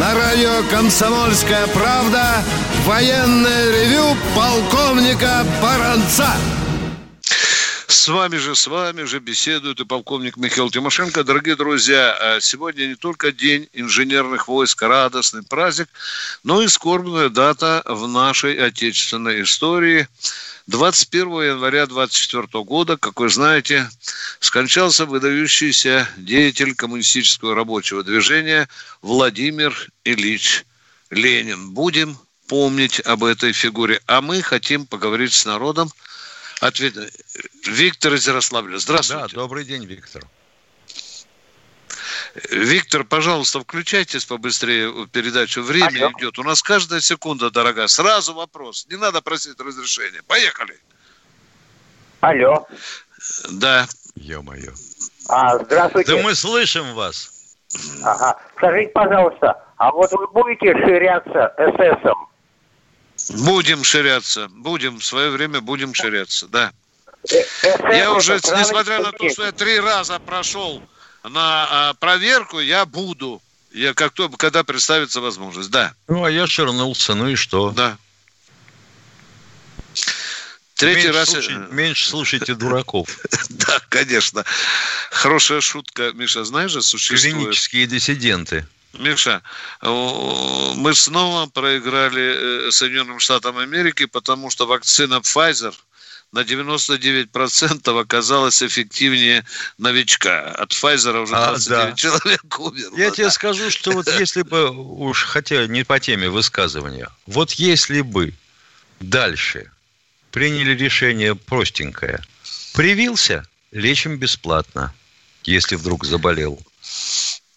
На 0.00 0.14
радио 0.14 0.62
«Комсомольская 0.70 1.66
правда» 1.66 2.42
военное 2.86 3.72
ревю 3.72 4.16
полковника 4.34 5.44
Баранца. 5.60 6.28
С 8.04 8.08
вами 8.08 8.36
же, 8.36 8.54
с 8.54 8.66
вами 8.66 9.04
же 9.04 9.18
беседует 9.18 9.80
и 9.80 9.86
полковник 9.86 10.36
Михаил 10.36 10.68
Тимошенко. 10.68 11.24
Дорогие 11.24 11.56
друзья, 11.56 12.14
а 12.20 12.38
сегодня 12.38 12.84
не 12.84 12.96
только 12.96 13.32
День 13.32 13.66
инженерных 13.72 14.46
войск, 14.46 14.82
радостный 14.82 15.42
праздник, 15.42 15.88
но 16.42 16.60
и 16.60 16.68
скорбная 16.68 17.30
дата 17.30 17.82
в 17.86 18.06
нашей 18.06 18.56
отечественной 18.56 19.42
истории. 19.42 20.06
21 20.66 21.52
января 21.52 21.86
24 21.86 22.46
года, 22.64 22.98
как 22.98 23.20
вы 23.20 23.30
знаете, 23.30 23.88
скончался 24.38 25.06
выдающийся 25.06 26.06
деятель 26.18 26.74
коммунистического 26.74 27.54
рабочего 27.54 28.04
движения 28.04 28.68
Владимир 29.00 29.74
Ильич 30.04 30.66
Ленин. 31.08 31.70
Будем 31.70 32.18
помнить 32.48 33.00
об 33.00 33.24
этой 33.24 33.52
фигуре. 33.52 34.02
А 34.06 34.20
мы 34.20 34.42
хотим 34.42 34.84
поговорить 34.86 35.32
с 35.32 35.46
народом– 35.46 35.88
Ответ... 36.60 36.94
Виктор 37.66 38.14
из 38.14 38.26
Ярославля. 38.26 38.78
Здравствуйте. 38.78 39.28
Да, 39.28 39.34
добрый 39.34 39.64
день, 39.64 39.84
Виктор. 39.84 40.22
Виктор, 42.50 43.04
пожалуйста, 43.04 43.60
включайтесь 43.60 44.24
побыстрее 44.24 45.06
передачу. 45.06 45.62
Время 45.62 46.06
Алло. 46.06 46.12
идет. 46.18 46.38
У 46.38 46.42
нас 46.42 46.62
каждая 46.62 47.00
секунда 47.00 47.50
дорога. 47.50 47.86
Сразу 47.86 48.34
вопрос. 48.34 48.86
Не 48.90 48.96
надо 48.96 49.22
просить 49.22 49.58
разрешения. 49.60 50.22
Поехали. 50.26 50.78
Алло. 52.20 52.66
Да. 53.52 53.86
Ё-моё. 54.16 54.72
А, 55.28 55.58
здравствуйте. 55.58 56.16
Да 56.16 56.22
мы 56.22 56.34
слышим 56.34 56.94
вас. 56.94 57.30
Ага. 58.02 58.40
Скажите, 58.56 58.90
пожалуйста, 58.92 59.62
а 59.76 59.90
вот 59.92 60.10
вы 60.12 60.26
будете 60.28 60.72
ширяться 60.86 61.52
ССом? 61.56 62.28
Будем 63.30 63.84
ширяться. 63.84 64.48
Будем. 64.48 64.98
В 64.98 65.04
свое 65.04 65.30
время 65.30 65.60
будем 65.60 65.94
ширяться, 65.94 66.46
да. 66.48 66.72
Я 67.90 68.12
уже, 68.12 68.34
несмотря 68.34 69.00
на 69.00 69.12
то, 69.12 69.28
что 69.30 69.44
я 69.44 69.52
три 69.52 69.80
раза 69.80 70.18
прошел 70.18 70.82
на 71.22 71.66
а, 71.70 71.94
проверку, 71.94 72.60
я 72.60 72.84
буду. 72.84 73.40
Я 73.72 73.94
как 73.94 74.12
то, 74.12 74.28
когда 74.28 74.62
представится 74.62 75.20
возможность, 75.20 75.70
да. 75.70 75.94
Ну, 76.06 76.24
а 76.24 76.30
я 76.30 76.46
ширнулся, 76.46 77.14
ну 77.14 77.28
и 77.28 77.34
что? 77.34 77.70
Да. 77.70 77.96
Третий 80.74 81.06
меньше 81.06 81.12
раз... 81.12 81.30
Слушай, 81.30 81.56
меньше 81.70 82.08
слушайте 82.08 82.54
дураков. 82.56 83.18
Да, 83.48 83.80
конечно. 83.88 84.44
Хорошая 85.10 85.60
шутка, 85.60 86.12
Миша, 86.14 86.44
знаешь 86.44 86.72
же, 86.72 86.82
существует... 86.82 87.34
Клинические 87.34 87.86
диссиденты. 87.86 88.66
Миша, 88.98 89.42
мы 89.82 90.94
снова 90.94 91.46
проиграли 91.46 92.68
э, 92.68 92.70
Соединенным 92.70 93.20
Штатам 93.20 93.58
Америки, 93.58 94.06
потому 94.06 94.50
что 94.50 94.66
вакцина 94.66 95.14
Pfizer 95.14 95.74
на 96.32 96.40
99% 96.40 98.00
оказалась 98.00 98.62
эффективнее 98.62 99.44
новичка. 99.78 100.50
От 100.50 100.72
Pfizer 100.72 101.22
уже 101.22 101.32
29 101.32 101.70
а, 101.70 101.90
да. 101.90 101.92
человек 101.92 102.60
умерло. 102.60 102.96
Я 102.96 103.10
да. 103.10 103.16
тебе 103.16 103.30
скажу, 103.30 103.70
что 103.70 103.92
вот 103.92 104.08
если 104.08 104.42
бы, 104.42 104.70
уж 104.70 105.24
хотя 105.24 105.66
не 105.66 105.84
по 105.84 106.00
теме 106.00 106.28
высказывания, 106.28 107.08
вот 107.26 107.52
если 107.52 108.00
бы 108.00 108.34
дальше 109.00 109.70
приняли 110.32 110.74
решение 110.74 111.36
простенькое, 111.36 112.20
привился, 112.74 113.44
лечим 113.70 114.16
бесплатно, 114.16 114.92
если 115.44 115.76
вдруг 115.76 116.04
заболел 116.04 116.60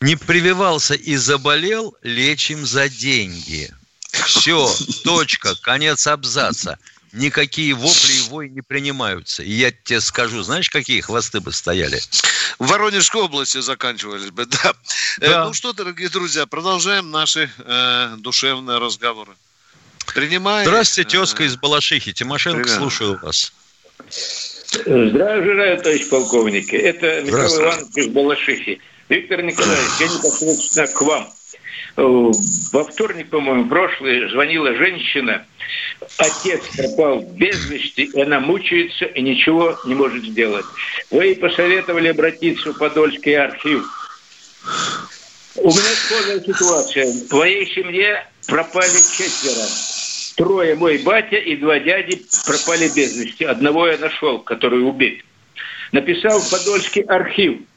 не 0.02 0.16
прививался 0.16 0.94
и 0.94 1.16
заболел, 1.16 1.96
лечим 2.02 2.66
за 2.66 2.90
деньги. 2.90 3.72
Все, 4.12 4.70
точка, 5.04 5.56
конец 5.62 6.08
абзаца. 6.08 6.78
никакие 7.14 7.74
вопли 7.74 8.14
и 8.14 8.30
вой 8.30 8.50
не 8.50 8.62
принимаются. 8.62 9.42
И 9.42 9.52
я 9.52 9.72
тебе 9.72 10.02
скажу, 10.02 10.44
знаешь, 10.44 10.70
какие 10.70 11.02
хвосты 11.02 11.40
бы 11.40 11.52
стояли? 11.52 12.00
В 12.60 12.68
Воронежской 12.68 13.22
области 13.22 13.60
заканчивались 13.60 14.32
бы, 14.32 14.46
да. 14.64 14.74
Э, 15.20 15.30
да. 15.30 15.46
ну 15.46 15.54
что, 15.54 15.74
дорогие 15.74 16.10
друзья, 16.10 16.46
продолжаем 16.46 17.12
наши 17.12 17.50
э, 17.58 18.16
душевные 18.20 18.78
разговоры. 18.78 19.32
Принимаем. 20.14 20.68
Здравствуйте, 20.68 21.10
тезка 21.10 21.44
из 21.44 21.58
Балашихи. 21.58 22.14
Тимошенко, 22.14 22.64
Привет. 22.64 22.78
слушаю 22.78 23.20
вас. 23.22 23.52
Здравия 24.72 25.44
желаю, 25.44 25.78
товарищ 25.82 26.10
полковник. 26.10 26.74
Это 26.74 27.22
Михаил 27.24 27.62
Иванович 27.62 27.88
из 27.96 28.08
Балашихи. 28.08 28.82
Виктор 29.10 29.42
Николаевич, 29.42 29.92
я 30.00 30.08
непосредственно 30.08 30.88
к 30.88 31.02
вам. 31.02 31.30
Э, 31.96 32.32
во 32.74 32.84
вторник, 32.84 33.30
по-моему, 33.30 33.70
прошлый 33.70 34.30
звонила 34.30 34.74
женщина. 34.76 35.46
Отец 36.18 36.62
пропал 36.76 37.22
без 37.22 37.70
вести, 37.70 38.04
и 38.04 38.22
она 38.22 38.40
мучается 38.40 39.06
и 39.06 39.22
ничего 39.22 39.78
не 39.86 39.96
может 39.96 40.26
сделать. 40.26 40.66
Вы 41.10 41.26
ей 41.26 41.36
посоветовали 41.38 42.10
обратиться 42.10 42.74
в 42.74 42.78
Подольский 42.78 43.38
архив. 43.38 43.86
У 45.56 45.70
меня 45.70 45.96
схожая 45.96 46.42
ситуация. 46.42 47.06
В 47.30 47.34
моей 47.34 47.66
семье 47.74 48.28
пропали 48.48 48.98
четверо. 49.18 49.68
Трое 50.36 50.76
мой 50.76 50.98
батя 51.00 51.38
и 51.38 51.56
два 51.56 51.80
дяди 51.80 52.22
пропали 52.46 52.90
без 52.90 53.16
вести. 53.18 53.46
Одного 53.46 53.88
я 53.88 53.98
нашел, 53.98 54.40
который 54.40 54.86
убит. 54.86 55.24
Написал 55.94 56.40
в 56.40 56.52
Подольский 56.52 57.04
архив– 57.04 57.62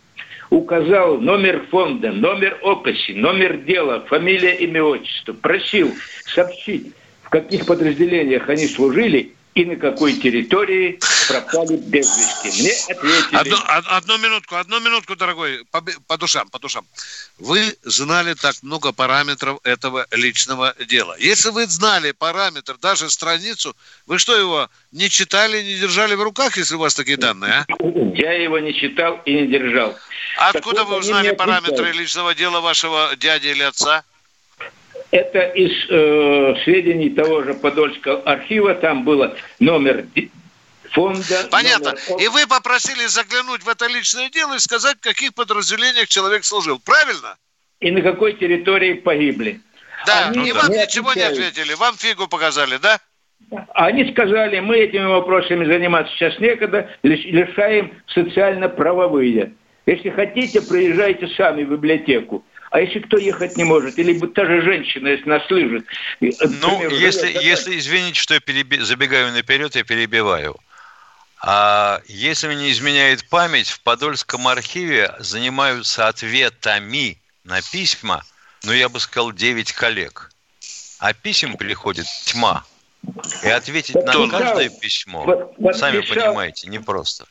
указал 0.50 1.19
номер 1.19 1.64
фонда, 1.71 2.12
номер 2.12 2.59
описи, 2.62 3.12
номер 3.12 3.59
дела, 3.59 4.00
фамилия, 4.00 4.57
имя, 4.57 4.83
отчество. 4.83 5.33
Просил 5.33 5.92
сообщить, 6.26 6.92
в 7.23 7.30
каких 7.30 7.66
подразделениях 7.66 8.49
они 8.49 8.66
служили 8.66 9.33
и 9.54 9.64
на 9.64 9.76
какой 9.76 10.14
территории 10.14 11.00
пропали 11.28 11.76
без 11.76 12.07
вести. 12.16 12.62
Мне 12.62 12.73
ответили... 12.88 13.37
Одну, 13.37 13.57
одну 13.66 14.19
минутку, 14.19 14.57
одну 14.57 14.80
минутку, 14.80 15.16
дорогой, 15.16 15.64
по, 15.71 15.83
по 16.07 16.16
душам, 16.16 16.49
по 16.49 16.59
душам. 16.59 16.87
Вы 17.38 17.76
знали 17.83 18.35
так 18.35 18.54
много 18.62 18.92
параметров 18.92 19.59
этого 19.64 20.07
личного 20.12 20.75
дела. 20.87 21.16
Если 21.19 21.50
вы 21.50 21.66
знали 21.66 22.12
параметр, 22.12 22.76
даже 22.80 23.11
страницу, 23.11 23.76
вы 24.07 24.19
что, 24.19 24.37
его 24.37 24.69
не 24.92 25.09
читали, 25.09 25.62
не 25.62 25.76
держали 25.80 26.14
в 26.14 26.23
руках, 26.23 26.57
если 26.57 26.76
у 26.76 26.78
вас 26.78 26.95
такие 26.95 27.16
данные, 27.16 27.66
а? 27.69 27.75
Я 28.14 28.33
его 28.33 28.59
не 28.59 28.73
читал 28.75 29.21
и 29.25 29.33
не 29.33 29.47
держал. 29.49 29.97
Откуда 30.37 30.85
вы 30.85 30.99
узнали 30.99 31.33
параметры 31.33 31.92
личного 31.92 32.35
дела 32.35 32.61
вашего 32.61 33.16
дяди 33.16 33.49
или 33.49 33.62
отца? 33.62 34.04
Это 35.11 35.40
из 35.40 35.73
э, 35.90 36.55
сведений 36.64 37.11
того 37.11 37.43
же 37.43 37.55
Подольского 37.55 38.23
архива. 38.23 38.75
Там 38.75 39.05
было 39.05 39.37
номер 39.59 40.07
фонда. 40.90 41.49
Понятно. 41.50 41.95
Номер... 42.09 42.23
И 42.23 42.29
вы 42.29 42.47
попросили 42.47 43.07
заглянуть 43.07 43.62
в 43.62 43.69
это 43.69 43.87
личное 43.87 44.31
дело 44.31 44.55
и 44.55 44.59
сказать, 44.59 44.97
в 44.99 45.00
каких 45.00 45.35
подразделениях 45.35 46.09
человек 46.09 46.45
служил. 46.45 46.79
Правильно? 46.79 47.37
И 47.81 47.90
на 47.90 48.02
какой 48.02 48.35
территории 48.35 48.95
погибли. 48.95 49.61
Да, 50.07 50.29
Они 50.29 50.49
и 50.49 50.52
вам 50.52 50.71
ничего 50.71 51.12
не 51.14 51.23
ответили. 51.23 51.75
Вам 51.75 51.97
фигу 51.97 52.29
показали, 52.29 52.76
да? 52.76 52.99
Они 53.75 54.11
сказали, 54.12 54.61
мы 54.61 54.76
этими 54.76 55.07
вопросами 55.07 55.64
заниматься 55.64 56.12
сейчас 56.14 56.38
некогда, 56.38 56.88
лишаем 57.02 57.93
социально-правовые. 58.09 59.55
Если 59.87 60.11
хотите, 60.11 60.62
приезжайте 60.62 61.26
сами 61.29 61.64
в 61.64 61.71
библиотеку. 61.71 62.45
А 62.70 62.80
если 62.80 63.00
кто 63.00 63.18
ехать 63.18 63.56
не 63.56 63.64
может, 63.64 63.98
или 63.98 64.18
та 64.28 64.44
же 64.46 64.62
женщина, 64.62 65.08
если 65.08 65.28
нас 65.28 65.44
слышит. 65.46 65.84
Ну, 66.20 66.88
если, 66.90 67.28
если, 67.42 67.76
извините, 67.76 68.20
что 68.20 68.34
я 68.34 68.40
переби... 68.40 68.78
забегаю 68.78 69.32
наперед, 69.32 69.74
я 69.74 69.82
перебиваю. 69.82 70.56
А 71.42 72.00
если 72.06 72.46
мне 72.46 72.56
не 72.56 72.72
изменяет 72.72 73.28
память, 73.28 73.68
в 73.70 73.80
Подольском 73.80 74.46
архиве 74.46 75.12
занимаются 75.18 76.06
ответами 76.06 77.18
на 77.44 77.61
письма, 77.61 78.22
ну, 78.62 78.72
я 78.72 78.88
бы 78.88 79.00
сказал, 79.00 79.33
9 79.33 79.72
коллег. 79.72 80.30
А 81.00 81.12
писем 81.12 81.56
приходит 81.56 82.06
тьма. 82.26 82.64
И 83.42 83.48
ответить 83.48 83.94
подписал, 83.94 84.26
на 84.26 84.38
каждое 84.38 84.68
письмо, 84.68 85.24
подписал, 85.24 85.74
сами 85.74 86.00
понимаете, 86.02 86.68
непросто. 86.68 87.24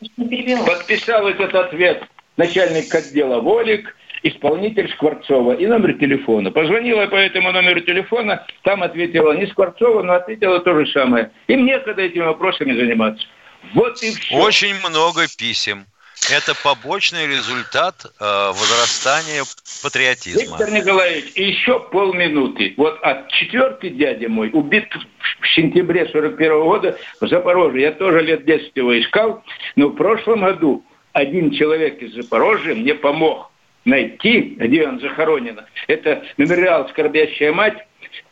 Подписал 0.65 1.27
этот 1.27 1.53
ответ 1.53 2.03
начальник 2.39 2.93
отдела 2.95 3.39
Волик, 3.39 3.95
исполнитель 4.23 4.89
Скворцова 4.91 5.53
и 5.53 5.65
номер 5.65 5.93
телефона. 5.93 6.51
Позвонила 6.51 7.07
по 7.07 7.15
этому 7.15 7.51
номеру 7.51 7.81
телефона, 7.81 8.45
там 8.63 8.83
ответила 8.83 9.33
не 9.33 9.47
Скворцова, 9.47 10.03
но 10.03 10.13
ответила 10.13 10.59
то 10.59 10.73
же 10.77 10.91
самое. 10.91 11.31
И 11.47 11.55
мне 11.55 11.79
когда 11.79 12.03
этими 12.03 12.23
вопросами 12.23 12.73
заниматься. 12.73 13.25
Вот 13.73 14.01
и 14.03 14.11
все. 14.11 14.35
Очень 14.35 14.75
много 14.87 15.21
писем. 15.37 15.85
Это 16.31 16.53
побочный 16.63 17.27
результат 17.27 18.05
э, 18.05 18.47
возрастания 18.49 19.43
патриотизма. 19.81 20.57
Виктор 20.57 20.71
Николаевич, 20.71 21.31
еще 21.35 21.79
полминуты. 21.79 22.73
Вот 22.77 22.99
от 23.01 23.29
четвертый 23.29 23.91
дядя 23.91 24.27
мой 24.27 24.49
убит 24.51 24.93
в 25.39 25.47
сентябре 25.55 26.07
41 26.11 26.51
-го 26.51 26.63
года 26.65 26.99
в 27.21 27.27
Запорожье. 27.27 27.81
Я 27.81 27.91
тоже 27.93 28.21
лет 28.21 28.45
10 28.45 28.71
его 28.75 28.99
искал, 28.99 29.43
но 29.75 29.87
в 29.87 29.95
прошлом 29.95 30.41
году 30.41 30.83
один 31.13 31.51
человек 31.51 32.01
из 32.01 32.13
Запорожья 32.13 32.75
мне 32.75 32.93
помог 32.93 33.49
найти, 33.85 34.55
где 34.57 34.87
он 34.87 34.99
захоронен. 34.99 35.59
Это 35.87 36.23
мемориал 36.37 36.89
«Скорбящая 36.89 37.53
мать». 37.53 37.85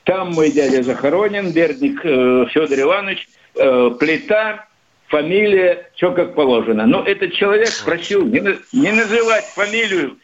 Там 0.04 0.32
мой 0.32 0.52
дядя 0.52 0.84
захоронен, 0.84 1.52
Бердник 1.52 2.00
э, 2.04 2.46
Федор 2.50 2.80
Иванович, 2.80 3.28
э, 3.56 3.92
плита, 4.00 4.68
фамилия, 5.08 5.90
все 5.96 6.12
как 6.12 6.36
положено. 6.36 6.86
Но 6.86 7.04
этот 7.04 7.34
человек 7.34 7.70
просил 7.84 8.26
не, 8.26 8.42
не 8.74 8.92
называть 8.92 9.46
фамилию, 9.46 10.18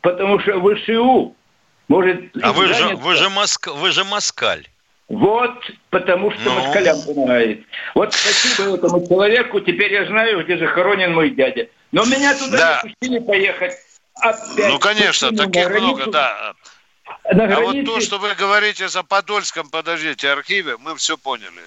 потому 0.00 0.40
что 0.40 0.60
ВСУ 0.60 1.36
может... 1.88 2.20
А 2.42 2.52
вы 2.52 2.68
же, 2.68 2.96
вы, 2.96 3.14
же 3.14 3.28
Моск... 3.30 3.68
вы 3.68 3.90
же 3.90 4.04
москаль. 4.04 4.66
Вот, 5.08 5.54
потому 5.88 6.30
что 6.30 6.44
ну... 6.44 6.54
москалям 6.54 6.96
помогает. 7.06 7.60
Вот 7.94 8.12
спасибо 8.12 8.76
этому 8.76 9.06
человеку, 9.06 9.60
теперь 9.60 9.92
я 9.92 10.06
знаю, 10.06 10.44
где 10.44 10.58
захоронен 10.58 11.14
мой 11.14 11.30
дядя. 11.30 11.68
Но 11.92 12.04
меня 12.04 12.34
туда 12.34 12.58
да. 12.58 12.82
не 12.84 12.90
пустили 12.90 13.18
поехать. 13.20 13.72
Опять 14.20 14.68
ну, 14.68 14.78
конечно, 14.78 15.36
таких 15.36 15.68
много, 15.68 16.10
да. 16.10 16.54
На 17.32 17.46
границе... 17.46 17.54
А 17.54 17.60
вот 17.60 17.84
то, 17.84 18.00
что 18.00 18.18
вы 18.18 18.34
говорите 18.34 18.88
за 18.88 19.02
Подольском, 19.02 19.70
подождите, 19.70 20.30
архиве, 20.30 20.76
мы 20.78 20.96
все 20.96 21.16
поняли. 21.16 21.62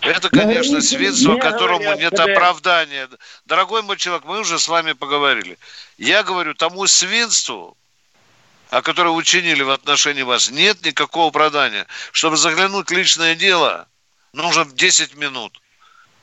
Это, 0.00 0.28
конечно, 0.28 0.80
свидетельство, 0.82 1.38
которому 1.38 1.80
говорят, 1.80 2.00
нет 2.00 2.10
когда... 2.10 2.32
оправдания. 2.32 3.08
Дорогой 3.46 3.82
мой 3.82 3.96
человек, 3.96 4.24
мы 4.24 4.40
уже 4.40 4.58
с 4.58 4.68
вами 4.68 4.92
поговорили. 4.92 5.58
Я 5.96 6.22
говорю, 6.22 6.54
тому 6.54 6.86
свинству, 6.86 7.76
о 8.70 8.82
которое 8.82 9.10
учинили 9.10 9.62
в 9.62 9.70
отношении 9.70 10.22
вас, 10.22 10.50
нет 10.50 10.84
никакого 10.84 11.28
оправдания. 11.28 11.86
Чтобы 12.12 12.36
заглянуть 12.36 12.90
в 12.90 12.92
личное 12.92 13.34
дело, 13.34 13.88
нужно 14.32 14.66
10 14.66 15.14
минут. 15.16 15.60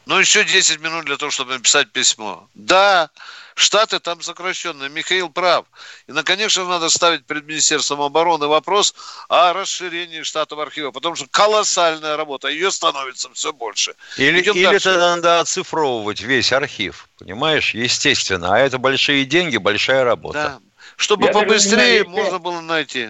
Ну, 0.06 0.20
еще 0.20 0.44
10 0.44 0.80
минут 0.80 1.06
для 1.06 1.18
того, 1.18 1.32
чтобы 1.32 1.54
написать 1.54 1.92
письмо. 1.92 2.48
Да, 2.54 3.10
Штаты 3.56 4.00
там 4.00 4.22
сокращенные. 4.22 4.90
Михаил 4.90 5.30
прав. 5.30 5.66
И, 6.08 6.14
конечно, 6.24 6.66
надо 6.66 6.90
ставить 6.90 7.26
перед 7.26 7.46
Министерством 7.46 8.02
обороны 8.02 8.48
вопрос 8.48 8.96
о 9.30 9.54
расширении 9.54 10.24
штатов 10.24 10.60
архива, 10.60 10.92
потому 10.92 11.16
что 11.16 11.28
колоссальная 11.30 12.18
работа, 12.18 12.48
ее 12.48 12.72
становится 12.72 13.30
все 13.34 13.54
больше. 13.54 13.94
Или, 14.18 14.42
или 14.42 14.78
тогда 14.80 15.16
надо 15.16 15.40
оцифровывать 15.40 16.22
весь 16.22 16.52
архив, 16.52 17.08
понимаешь, 17.20 17.74
естественно. 17.74 18.56
А 18.56 18.60
это 18.60 18.78
большие 18.78 19.26
деньги, 19.26 19.58
большая 19.58 20.04
работа. 20.04 20.60
Да. 20.60 20.60
Чтобы 20.96 21.28
Я 21.28 21.32
побыстрее 21.32 22.04
можно 22.06 22.40
было 22.40 22.62
найти. 22.62 23.10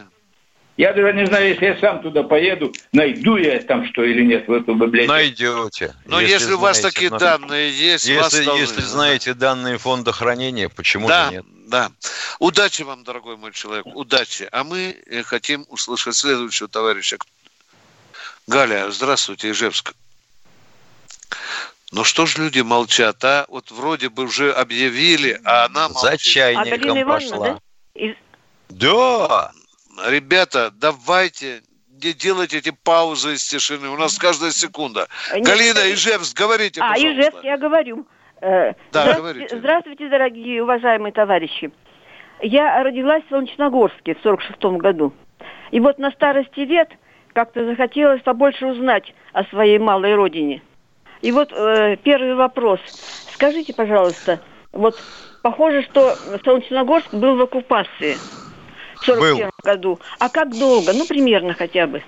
Я 0.77 0.93
даже 0.93 1.13
не 1.13 1.25
знаю, 1.25 1.49
если 1.49 1.65
я 1.65 1.79
сам 1.79 2.01
туда 2.01 2.23
поеду, 2.23 2.73
найду 2.93 3.35
я 3.35 3.59
там 3.61 3.85
что 3.87 4.03
или 4.03 4.23
нет 4.23 4.47
в 4.47 4.53
эту 4.53 4.73
библиотеку. 4.73 5.13
Найдете. 5.13 5.93
Но 6.05 6.21
если, 6.21 6.33
если 6.33 6.53
у 6.53 6.59
вас 6.59 6.77
знаете, 6.77 6.95
такие 6.95 7.09
смотрите. 7.09 7.31
данные 7.31 7.71
есть, 7.71 8.05
если, 8.05 8.21
вас 8.21 8.45
должны, 8.45 8.61
если 8.61 8.81
знаете 8.81 9.33
данные 9.33 9.77
фонда 9.77 10.11
хранения, 10.11 10.69
почему 10.69 11.07
да, 11.07 11.25
же 11.25 11.31
нет? 11.33 11.45
Да. 11.67 11.91
Удачи 12.39 12.83
вам, 12.83 13.03
дорогой 13.03 13.37
мой 13.37 13.51
человек, 13.51 13.85
удачи. 13.85 14.47
А 14.51 14.63
мы 14.63 14.95
э, 15.05 15.23
хотим 15.23 15.65
услышать 15.69 16.15
следующего 16.15 16.69
товарища. 16.69 17.17
Галя, 18.47 18.89
здравствуйте, 18.91 19.51
Ижевск. 19.51 19.93
Ну 21.91 22.05
что 22.05 22.25
ж 22.25 22.37
люди 22.37 22.61
молчат, 22.61 23.23
а? 23.25 23.45
Вот 23.49 23.71
вроде 23.71 24.09
бы 24.09 24.23
уже 24.23 24.53
объявили, 24.53 25.39
а 25.43 25.65
она 25.65 25.89
молчит. 25.89 26.11
За 26.11 26.17
чайником 26.17 26.97
а 26.97 27.05
пошла. 27.05 27.47
Да? 27.49 27.59
Из... 27.93 28.15
да 28.69 29.51
ребята, 30.09 30.71
давайте 30.71 31.61
не 32.03 32.13
делайте 32.13 32.57
эти 32.57 32.71
паузы 32.71 33.33
из 33.33 33.47
тишины. 33.47 33.89
У 33.89 33.97
нас 33.97 34.17
каждая 34.17 34.51
секунда. 34.51 35.07
Нет, 35.33 35.45
Галина 35.45 35.93
Ижевск, 35.93 36.35
говорите, 36.37 36.81
А, 36.81 36.93
пожалуйста. 36.93 37.21
Ижевск, 37.21 37.43
я 37.43 37.57
говорю. 37.57 38.07
Э, 38.41 38.73
да, 38.91 39.03
здравствуйте, 39.03 39.21
говорите. 39.21 39.57
Здравствуйте, 39.57 40.09
дорогие 40.09 40.63
уважаемые 40.63 41.13
товарищи. 41.13 41.71
Я 42.41 42.83
родилась 42.83 43.23
в 43.25 43.29
Солнечногорске 43.29 44.15
в 44.15 44.21
46 44.23 44.63
году. 44.79 45.13
И 45.69 45.79
вот 45.79 45.99
на 45.99 46.11
старости 46.11 46.61
лет 46.61 46.89
как-то 47.33 47.65
захотелось 47.65 48.21
побольше 48.23 48.65
узнать 48.65 49.13
о 49.33 49.43
своей 49.45 49.77
малой 49.77 50.15
родине. 50.15 50.63
И 51.21 51.31
вот 51.31 51.53
э, 51.53 51.97
первый 51.97 52.33
вопрос. 52.33 52.79
Скажите, 53.33 53.73
пожалуйста, 53.73 54.41
вот 54.71 54.99
похоже, 55.43 55.83
что 55.83 56.15
Солнечногорск 56.43 57.13
был 57.13 57.35
в 57.35 57.41
оккупации 57.41 58.17
в 59.01 59.05
41 59.05 59.49
году. 59.63 59.99
А 60.19 60.29
как 60.29 60.57
долго? 60.57 60.93
Ну, 60.93 61.05
примерно 61.05 61.53
хотя 61.53 61.87
бы. 61.87 62.03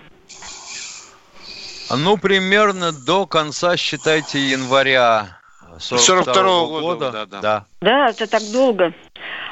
Ну, 1.89 2.17
примерно 2.17 2.91
до 2.91 3.25
конца, 3.25 3.77
считайте, 3.77 4.39
января 4.39 5.39
42 5.79 6.33
-го 6.33 6.67
года. 6.67 6.81
года. 6.81 7.11
Да, 7.11 7.25
да. 7.25 7.41
да. 7.41 7.65
да, 7.81 8.09
это 8.09 8.27
так 8.27 8.43
долго. 8.51 8.93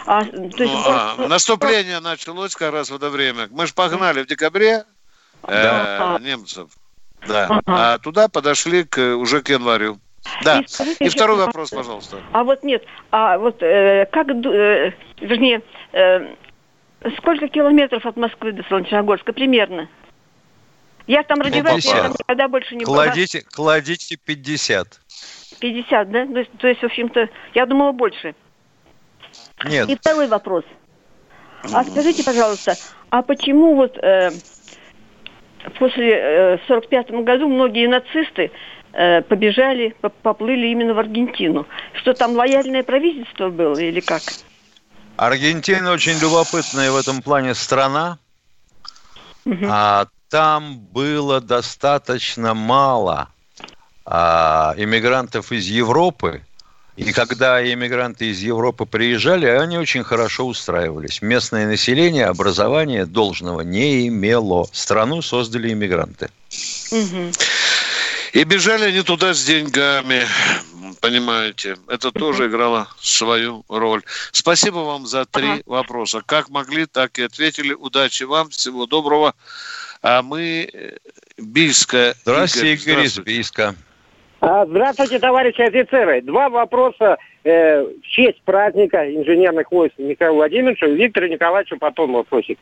А, 0.06 0.24
то 0.24 0.64
есть, 0.64 0.74
ну, 0.74 0.84
а, 0.86 1.16
ну, 1.18 1.28
наступление 1.28 2.00
ну, 2.00 2.10
началось 2.10 2.56
как 2.56 2.74
раз 2.74 2.90
в 2.90 2.96
это 2.96 3.10
время. 3.10 3.48
Мы 3.52 3.68
же 3.68 3.74
погнали 3.74 4.24
в 4.24 4.28
декабре 4.28 4.86
э, 5.48 6.18
немцев. 6.22 6.70
Да. 7.28 7.46
Ага. 7.46 7.62
А 7.68 7.98
туда 8.00 8.28
подошли 8.28 8.84
к, 8.84 9.00
уже 9.16 9.42
к 9.42 9.50
январю. 9.50 10.00
Да. 10.44 10.60
И, 10.60 10.68
скажите, 10.68 11.06
И 11.06 11.10
второй 11.10 11.38
вопрос, 11.38 11.70
пожалуйста. 11.70 12.18
А 12.32 12.44
вот 12.44 12.64
нет, 12.64 12.84
а 13.12 13.38
вот 13.38 13.62
э, 13.62 14.08
как, 14.12 14.30
э, 14.30 14.94
вернее, 15.20 15.62
э, 15.94 16.36
сколько 17.18 17.48
километров 17.48 18.06
от 18.06 18.16
Москвы 18.18 18.52
до 18.52 18.64
Солнечногорска 18.64 19.34
примерно? 19.34 19.90
Я 21.08 21.24
там 21.24 21.42
родилась, 21.42 21.86
я 21.86 22.04
там 22.04 22.12
никогда 22.12 22.48
больше 22.48 22.76
не 22.76 22.86
кладите, 22.86 23.40
была. 23.40 23.74
Кладите 23.74 24.18
50. 24.18 25.00
50, 25.60 26.12
да? 26.12 26.26
То 26.26 26.40
есть, 26.40 26.52
то 26.58 26.68
есть, 26.68 26.82
в 26.82 26.86
общем-то, 26.86 27.30
я 27.54 27.66
думала 27.66 27.92
больше. 27.92 28.36
Нет. 29.66 29.90
И 29.90 29.96
второй 29.96 30.28
вопрос. 30.28 30.64
А 31.74 31.84
скажите, 31.84 32.24
пожалуйста, 32.24 32.76
а 33.10 33.22
почему 33.22 33.76
вот 33.76 33.98
э, 33.98 34.32
после 35.78 36.14
э, 36.14 36.58
45 36.68 37.12
году 37.24 37.48
многие 37.48 37.88
нацисты 37.88 38.52
э, 38.94 39.22
побежали, 39.22 39.96
поплыли 40.24 40.68
именно 40.68 40.94
в 40.94 41.00
Аргентину? 41.00 41.68
Что 41.94 42.14
там 42.14 42.36
лояльное 42.36 42.84
правительство 42.84 43.50
было 43.50 43.78
или 43.78 44.00
как? 44.00 44.22
Аргентина 45.18 45.92
очень 45.92 46.18
любопытная 46.20 46.92
в 46.92 46.96
этом 46.96 47.22
плане 47.22 47.56
страна. 47.56 48.18
Угу. 49.46 49.66
А 49.70 50.08
там 50.30 50.80
было 50.80 51.42
достаточно 51.42 52.54
мало 52.54 53.30
а, 54.06 54.74
иммигрантов 54.78 55.52
из 55.52 55.66
Европы, 55.68 56.44
и 56.98 57.12
когда 57.14 57.64
иммигранты 57.64 58.30
из 58.30 58.40
Европы 58.40 58.86
приезжали, 58.86 59.46
они 59.48 59.78
очень 59.78 60.04
хорошо 60.04 60.46
устраивались. 60.46 61.22
Местное 61.22 61.66
население 61.66 62.26
образования 62.26 63.06
должного 63.06 63.62
не 63.62 64.08
имело. 64.08 64.68
Страну 64.72 65.22
создали 65.22 65.72
иммигранты. 65.72 66.30
Угу. 66.92 67.32
И 68.34 68.44
бежали 68.46 68.86
они 68.86 69.02
туда 69.02 69.34
с 69.34 69.44
деньгами, 69.44 70.22
понимаете. 71.02 71.76
Это 71.90 72.12
тоже 72.12 72.48
играло 72.48 72.88
свою 73.00 73.64
роль. 73.68 74.04
Спасибо 74.32 74.78
вам 74.78 75.06
за 75.06 75.26
три 75.26 75.50
ага. 75.50 75.62
вопроса. 75.66 76.22
Как 76.26 76.50
могли, 76.50 76.86
так 76.86 77.20
и 77.20 77.24
ответили. 77.24 77.74
Удачи 77.74 78.24
вам, 78.24 78.50
всего 78.50 78.86
доброго. 78.86 79.34
А 80.02 80.22
мы 80.22 80.70
э, 80.72 80.98
Бийска. 81.38 82.14
Здравствуйте, 82.22 82.74
Игорь, 82.74 82.94
Игорь 82.94 83.06
из 83.06 83.20
Бийска. 83.20 83.76
А, 84.40 84.66
здравствуйте, 84.66 85.20
товарищи 85.20 85.62
офицеры. 85.62 86.22
Два 86.22 86.50
вопроса 86.50 87.18
э, 87.44 87.84
в 87.84 88.02
честь 88.08 88.42
праздника 88.44 89.14
инженерных 89.14 89.72
войск 89.72 89.96
Михаилу 89.98 90.38
Владимировичу 90.38 90.88
и 90.88 90.96
Виктору 90.96 91.28
Николаевичу 91.28 91.78
потом 91.78 92.14
вопросик. 92.14 92.58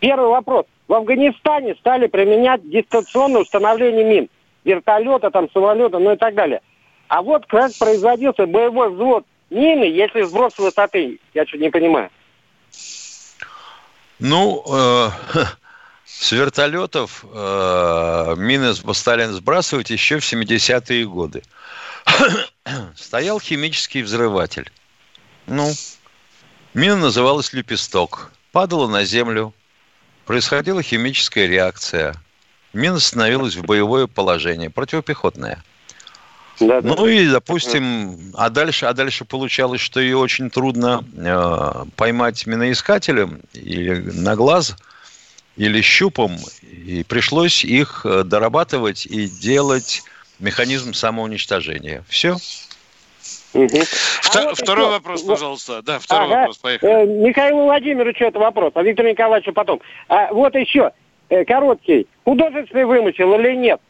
Первый 0.00 0.28
вопрос. 0.28 0.66
В 0.88 0.94
Афганистане 0.94 1.76
стали 1.76 2.08
применять 2.08 2.68
дистанционное 2.68 3.42
установление 3.42 4.04
мин. 4.04 4.28
Вертолета, 4.64 5.30
там, 5.30 5.50
самолета, 5.52 5.98
ну 5.98 6.12
и 6.12 6.16
так 6.16 6.34
далее. 6.34 6.60
А 7.08 7.22
вот 7.22 7.46
как 7.46 7.72
производился 7.78 8.46
боевой 8.46 8.90
взвод 8.90 9.26
мины, 9.50 9.84
если 9.84 10.22
сброс 10.22 10.56
высоты? 10.58 11.18
Я 11.34 11.46
что-то 11.46 11.64
не 11.64 11.70
понимаю. 11.70 12.10
Ну, 14.18 14.64
э, 14.66 15.08
С 16.22 16.30
вертолетов 16.30 17.24
э, 17.32 18.34
мины 18.36 18.74
стали 18.94 19.24
сбрасывать 19.24 19.90
еще 19.90 20.20
в 20.20 20.22
70-е 20.22 21.06
годы. 21.06 21.42
Стоял 22.94 23.40
химический 23.40 24.02
взрыватель. 24.02 24.70
Ну, 25.46 25.72
мина 26.74 26.96
называлась 26.96 27.52
«Лепесток». 27.52 28.30
Падала 28.52 28.86
на 28.86 29.04
землю. 29.04 29.54
Происходила 30.26 30.82
химическая 30.82 31.46
реакция. 31.46 32.14
Мина 32.72 32.98
становилась 32.98 33.56
в 33.56 33.64
боевое 33.64 34.06
положение, 34.06 34.70
противопехотное. 34.70 35.62
Да, 36.60 36.80
да. 36.80 36.94
Ну 36.94 37.06
и, 37.06 37.28
допустим, 37.28 38.32
а 38.34 38.50
дальше, 38.50 38.86
а 38.86 38.92
дальше 38.92 39.24
получалось, 39.24 39.80
что 39.80 40.00
ее 40.00 40.16
очень 40.16 40.50
трудно 40.50 41.04
э, 41.16 41.84
поймать 41.96 42.46
миноискателем 42.46 43.40
или 43.52 43.94
на 43.94 44.36
глаз– 44.36 44.76
или 45.56 45.80
щупом, 45.80 46.36
и 46.62 47.04
пришлось 47.04 47.64
их 47.64 48.04
э, 48.04 48.22
дорабатывать 48.24 49.06
и 49.06 49.26
делать 49.26 50.02
механизм 50.38 50.94
самоуничтожения. 50.94 52.04
Все. 52.08 52.36
Угу. 53.54 53.82
Втор, 54.22 54.48
а 54.48 54.54
второй 54.54 54.86
вот 54.86 54.92
вопрос, 54.92 55.22
пожалуйста. 55.22 55.82
Да, 55.82 55.98
второй 55.98 56.26
ага. 56.26 56.36
вопрос, 56.38 56.58
поехали. 56.58 56.90
Э, 56.90 57.06
Михаилу 57.06 57.64
Владимировичу 57.64 58.24
это 58.24 58.38
вопрос, 58.38 58.72
а 58.74 58.82
Виктору 58.82 59.10
Николаевичу 59.10 59.52
потом. 59.52 59.80
А 60.08 60.32
вот 60.32 60.54
еще, 60.54 60.92
э, 61.32 61.44
короткий. 61.44 62.06
Художественный 62.24 62.84
вымысел 62.84 63.34
или 63.38 63.54
нет? 63.56 63.80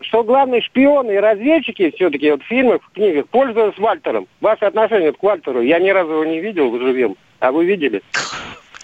Что 0.00 0.22
главные 0.22 0.62
шпионы 0.62 1.12
и 1.12 1.16
разведчики 1.16 1.90
все-таки 1.96 2.30
вот 2.30 2.42
в 2.42 2.46
фильмах, 2.46 2.82
в 2.82 2.92
книгах 2.92 3.28
пользуются 3.28 3.80
Вальтером. 3.80 4.28
Ваше 4.40 4.64
отношение 4.64 5.12
к 5.12 5.22
Вальтеру? 5.22 5.62
Я 5.62 5.78
ни 5.80 5.90
разу 5.90 6.12
его 6.12 6.24
не 6.24 6.40
видел 6.40 6.78
живем. 6.78 7.16
А 7.40 7.50
вы 7.50 7.64
видели? 7.64 8.02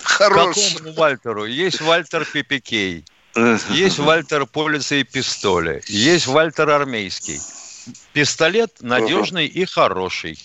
Хорош. 0.00 0.56
Какому 0.56 0.94
Вальтеру? 0.94 1.44
Есть 1.44 1.80
Вальтер 1.80 2.24
Пипикей. 2.24 3.04
Есть 3.70 3.98
Вальтер 3.98 4.46
Полиция 4.46 5.00
и 5.00 5.04
пистоли. 5.04 5.82
Есть 5.86 6.26
Вальтер 6.26 6.70
Армейский. 6.70 7.38
Пистолет 8.12 8.70
надежный 8.80 9.46
и 9.46 9.64
хороший. 9.64 10.38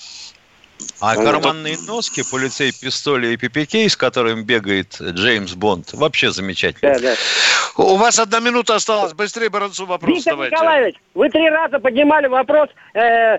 А 1.02 1.16
ну, 1.16 1.24
карманные 1.24 1.78
носки, 1.88 2.24
полицей, 2.30 2.72
пистоли 2.72 3.28
и 3.28 3.38
пипикей, 3.38 3.90
с 3.90 3.96
которым 3.96 4.44
бегает 4.44 4.98
Джеймс 5.00 5.54
Бонд, 5.54 5.94
вообще 5.94 6.32
замечательно. 6.32 6.94
Да, 6.94 7.00
да. 7.00 7.16
У 7.78 7.96
вас 7.96 8.20
одна 8.20 8.40
минута 8.40 8.76
осталась. 8.76 9.14
Быстрее 9.14 9.50
Баранцу 9.50 9.86
вопрос 9.86 10.18
Виктор 10.18 10.34
давайте. 10.34 10.56
Николаевич, 10.56 10.96
вы 11.14 11.30
три 11.30 11.50
раза 11.50 11.80
поднимали 11.80 12.28
вопрос 12.28 12.70
э, 12.94 13.38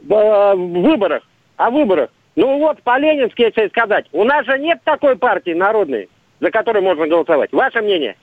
в 0.00 0.54
выборах. 0.54 1.22
О 1.56 1.70
выборах. 1.70 2.10
Ну 2.36 2.58
вот, 2.58 2.82
по-ленински, 2.82 3.42
если 3.42 3.68
сказать, 3.68 4.06
у 4.12 4.24
нас 4.24 4.46
же 4.46 4.58
нет 4.58 4.80
такой 4.84 5.16
партии 5.16 5.52
народной, 5.52 6.08
за 6.40 6.50
которую 6.50 6.82
можно 6.82 7.06
голосовать. 7.06 7.52
Ваше 7.52 7.82
мнение? 7.82 8.16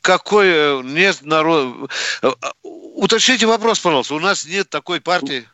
Какой 0.00 0.46
э, 0.48 0.80
нет 0.84 1.18
народ... 1.22 1.90
Э, 2.22 2.30
уточните 2.62 3.46
вопрос, 3.46 3.80
пожалуйста. 3.80 4.14
У 4.14 4.20
нас 4.20 4.46
нет 4.46 4.70
такой 4.70 5.00
партии. 5.00 5.44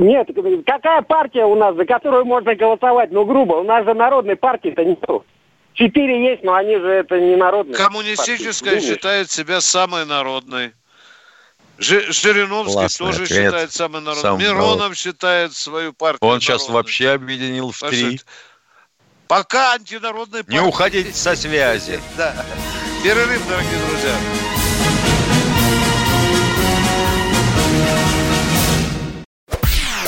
Нет, 0.00 0.28
какая 0.66 1.02
партия 1.02 1.44
у 1.44 1.54
нас, 1.54 1.76
за 1.76 1.84
которую 1.84 2.24
можно 2.24 2.54
голосовать? 2.54 3.10
Ну, 3.12 3.26
грубо, 3.26 3.56
у 3.56 3.64
нас 3.64 3.84
же 3.84 3.92
народной 3.92 4.34
партии-то 4.34 4.82
нету. 4.82 5.26
Четыре 5.74 6.24
есть, 6.24 6.42
но 6.42 6.54
они 6.54 6.76
же 6.76 6.88
это 6.88 7.20
не 7.20 7.36
народные. 7.36 7.76
Коммунистическая 7.76 8.72
партии. 8.76 8.86
считает 8.94 9.30
себя 9.30 9.60
самой 9.60 10.06
народной. 10.06 10.72
Жириновский 11.76 12.72
Классный 12.72 13.06
тоже 13.06 13.22
ответ. 13.24 13.44
считает 13.44 13.72
самый 13.72 14.00
народ. 14.00 14.18
Сам 14.18 14.38
Миронов 14.38 14.78
народ. 14.78 14.96
считает 14.96 15.52
свою 15.52 15.92
партию. 15.92 16.18
Он 16.22 16.28
народной. 16.28 16.40
сейчас 16.46 16.68
вообще 16.70 17.10
объединил 17.10 17.70
в 17.70 17.78
три. 17.80 18.20
Пока 19.28 19.74
антинародный 19.74 20.44
партия. 20.44 20.60
Не 20.62 20.66
уходите 20.66 21.12
со 21.12 21.36
связи. 21.36 22.00
Да. 22.16 22.34
Перерыв, 23.04 23.46
дорогие 23.46 23.78
друзья. 23.86 24.49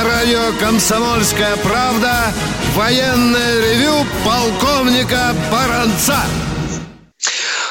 На 0.00 0.06
радио 0.06 0.58
«Комсомольская 0.58 1.56
правда» 1.58 2.32
военное 2.74 3.60
ревю 3.60 4.06
полковника 4.24 5.34
Баранца. 5.52 6.16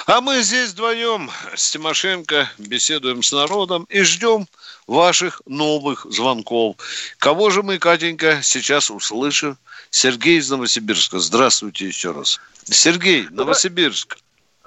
А 0.05 0.21
мы 0.21 0.43
здесь 0.43 0.73
вдвоем 0.73 1.31
с 1.55 1.71
Тимошенко 1.71 2.47
беседуем 2.59 3.23
с 3.23 3.31
народом 3.31 3.87
и 3.89 4.01
ждем 4.01 4.45
ваших 4.85 5.41
новых 5.47 6.05
звонков. 6.07 6.75
Кого 7.17 7.49
же 7.49 7.63
мы, 7.63 7.79
Катенька, 7.79 8.41
сейчас 8.43 8.91
услышим? 8.91 9.57
Сергей 9.89 10.37
из 10.37 10.51
Новосибирска. 10.51 11.17
Здравствуйте 11.17 11.87
еще 11.87 12.11
раз. 12.11 12.39
Сергей, 12.65 13.25
Новосибирск. 13.31 14.19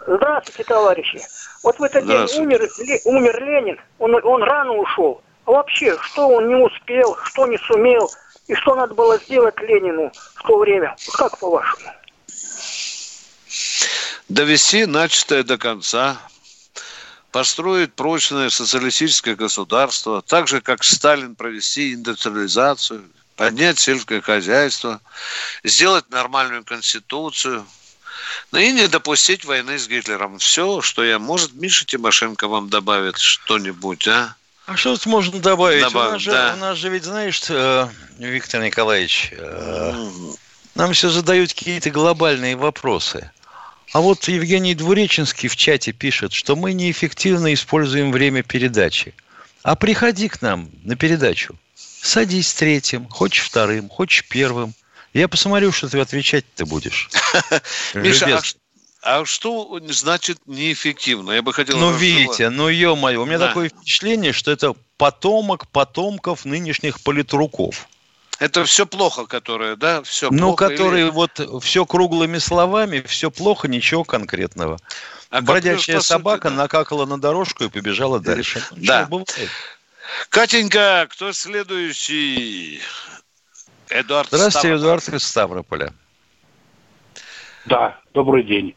Здравствуйте, 0.05 0.64
товарищи. 0.64 1.20
Вот 1.62 1.79
в 1.79 1.83
этот 1.85 2.09
день 2.09 2.42
умер, 2.42 2.68
умер 3.05 3.44
Ленин, 3.44 3.81
он, 4.01 4.16
он 4.25 4.42
рано 4.42 4.72
ушел. 4.72 5.22
Вообще, 5.46 5.98
что 6.00 6.28
он 6.28 6.48
не 6.48 6.55
успел, 6.55 7.16
что 7.24 7.46
не 7.46 7.59
сумел, 7.59 8.11
и 8.46 8.55
что 8.55 8.74
надо 8.74 8.94
было 8.94 9.18
сделать 9.18 9.59
Ленину 9.61 10.12
в 10.35 10.42
то 10.42 10.59
время? 10.59 10.96
Как 11.14 11.38
по-вашему? 11.38 11.92
довести 14.33 14.87
начатое 14.87 15.42
до 15.42 15.59
конца, 15.59 16.20
построить 17.31 17.92
прочное 17.94 18.50
социалистическое 18.50 19.37
государство, 19.37 20.22
так 20.22 20.48
же, 20.48 20.61
как 20.61 20.85
Сталин 20.85 21.35
провести 21.35 21.94
индустриализацию, 21.94 23.05
поднять 23.37 23.78
сельское 23.78 24.20
хозяйство, 24.20 25.00
сделать 25.64 26.09
нормальную 26.11 26.64
конституцию, 26.64 27.66
ну 28.52 28.59
и 28.59 28.72
не 28.72 28.88
допустить 28.88 29.44
войны 29.44 29.78
с 29.78 29.88
Гитлером. 29.88 30.38
Все, 30.38 30.81
что 30.81 31.05
я... 31.05 31.18
Может, 31.18 31.52
Миша 31.55 31.85
Тимошенко 31.85 32.48
вам 32.48 32.70
добавит 32.70 33.18
что-нибудь, 33.18 34.09
а? 34.09 34.37
А 34.66 34.77
что 34.77 34.96
тут 34.96 35.07
можно 35.07 35.40
добавить? 35.40 35.83
Добав... 35.83 36.09
у, 36.09 36.12
нас 36.12 36.22
же, 36.22 36.31
да. 36.31 36.55
у 36.55 36.61
нас 36.61 36.79
же 36.79 36.88
ведь, 36.88 37.05
знаешь, 37.05 37.42
э, 37.48 37.88
Виктор 38.18 38.62
Николаевич, 38.62 39.33
э, 39.33 40.09
нам 40.75 40.92
все 40.92 41.11
задают 41.11 41.53
какие-то 41.53 41.90
глобальные 41.90 42.57
вопросы. 42.57 43.31
А 43.92 44.01
вот 44.01 44.27
Евгений 44.29 44.75
Двуреченский 44.75 45.48
в 45.48 45.57
чате 45.57 45.92
пишет, 45.92 46.33
что 46.33 46.57
мы 46.57 46.72
неэффективно 46.72 47.53
используем 47.53 48.12
время 48.12 48.42
передачи. 48.42 49.14
А 49.62 49.77
приходи 49.77 50.29
к 50.29 50.40
нам 50.40 50.70
на 50.83 50.96
передачу. 50.96 51.57
Садись 51.75 52.55
третьим, 52.55 53.07
хочешь 53.09 53.44
вторым, 53.44 53.88
хочешь 53.88 54.25
первым. 54.29 54.75
Я 55.12 55.29
посмотрю, 55.29 55.72
что 55.72 55.88
ты 55.88 56.01
отвечать-то 56.01 56.64
будешь. 56.64 57.11
Миша, 57.94 58.38
а, 58.38 58.42
а 59.02 59.24
что 59.24 59.80
значит 59.88 60.38
неэффективно? 60.46 61.32
Я 61.32 61.42
бы 61.42 61.52
хотел... 61.52 61.76
Ну, 61.76 61.90
видите, 61.92 62.50
ну, 62.50 62.68
ё-моё, 62.68 63.22
у 63.22 63.26
меня 63.26 63.38
да. 63.38 63.48
такое 63.48 63.68
впечатление, 63.68 64.32
что 64.32 64.52
это 64.52 64.74
потомок 64.96 65.66
потомков 65.68 66.44
нынешних 66.44 67.00
политруков. 67.00 67.88
Это 68.38 68.64
все 68.64 68.86
плохо, 68.86 69.26
которые, 69.26 69.76
да, 69.76 70.02
все 70.02 70.30
ну, 70.30 70.48
плохо. 70.48 70.68
которые 70.68 71.04
или... 71.04 71.10
вот 71.10 71.40
все 71.62 71.84
круглыми 71.84 72.38
словами, 72.38 73.02
все 73.06 73.30
плохо, 73.30 73.68
ничего 73.68 74.04
конкретного. 74.04 74.78
А 75.30 75.40
Бродячая 75.40 76.00
собака 76.00 76.48
сути, 76.48 76.58
накакала 76.58 77.04
на 77.04 77.20
дорожку 77.20 77.64
и 77.64 77.68
побежала 77.68 78.20
дальше. 78.20 78.62
Да. 78.72 79.08
Катенька, 80.28 81.08
кто 81.10 81.32
следующий? 81.32 82.80
Эдуард 83.88 84.28
Здравствуйте, 84.28 84.58
Ставрополь. 84.58 84.80
Эдуард 84.80 85.08
из 85.08 85.24
Ставрополя. 85.24 85.94
Да, 87.66 88.00
добрый 88.12 88.42
день. 88.42 88.74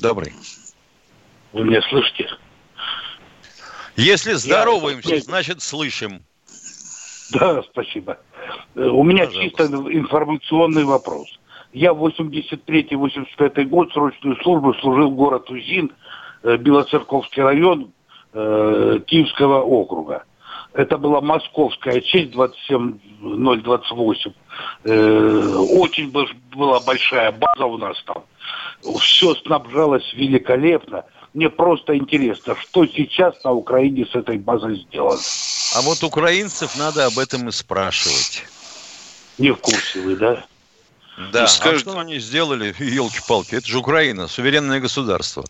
Добрый. 0.00 0.32
Вы 1.52 1.64
меня 1.64 1.82
слышите? 1.82 2.28
Если 3.96 4.32
здороваемся, 4.32 5.16
Я... 5.16 5.20
значит 5.20 5.60
слышим. 5.60 6.22
Да, 7.32 7.62
спасибо. 7.62 8.18
Э, 8.74 8.86
у 8.86 9.02
меня 9.02 9.26
Пожалуйста. 9.26 9.48
чисто 9.48 9.64
информационный 9.92 10.84
вопрос. 10.84 11.28
Я 11.72 11.92
в 11.92 12.06
83-85 12.06 13.64
год 13.64 13.92
срочную 13.92 14.36
службу 14.42 14.72
служил 14.74 15.10
в 15.10 15.16
город 15.16 15.50
Узин, 15.50 15.92
э, 16.42 16.56
Белоцерковский 16.56 17.42
район 17.42 17.92
э, 18.32 19.00
Киевского 19.06 19.62
округа. 19.62 20.24
Это 20.74 20.96
была 20.96 21.20
московская 21.20 22.00
честь 22.00 22.30
27028. 22.32 24.32
Э, 24.84 25.54
очень 25.76 26.12
была 26.54 26.80
большая 26.80 27.32
база 27.32 27.66
у 27.66 27.78
нас 27.78 28.00
там. 28.04 28.22
Все 28.82 29.34
снабжалось 29.34 30.12
великолепно. 30.14 31.04
Мне 31.34 31.50
просто 31.50 31.96
интересно, 31.96 32.56
что 32.56 32.86
сейчас 32.86 33.42
на 33.44 33.52
Украине 33.52 34.06
с 34.06 34.14
этой 34.14 34.38
базой 34.38 34.76
сделано. 34.76 35.20
А 35.74 35.82
вот 35.82 36.02
украинцев 36.02 36.76
надо 36.76 37.06
об 37.06 37.18
этом 37.18 37.48
и 37.48 37.52
спрашивать. 37.52 38.44
Не 39.36 39.50
в 39.50 39.56
курсе 39.56 40.00
вы, 40.00 40.16
да? 40.16 40.44
Да, 41.32 41.48
скажет... 41.48 41.86
а 41.86 41.90
что 41.90 41.98
они 41.98 42.18
сделали, 42.20 42.74
елки-палки, 42.78 43.56
это 43.56 43.66
же 43.66 43.78
Украина, 43.78 44.28
суверенное 44.28 44.80
государство. 44.80 45.44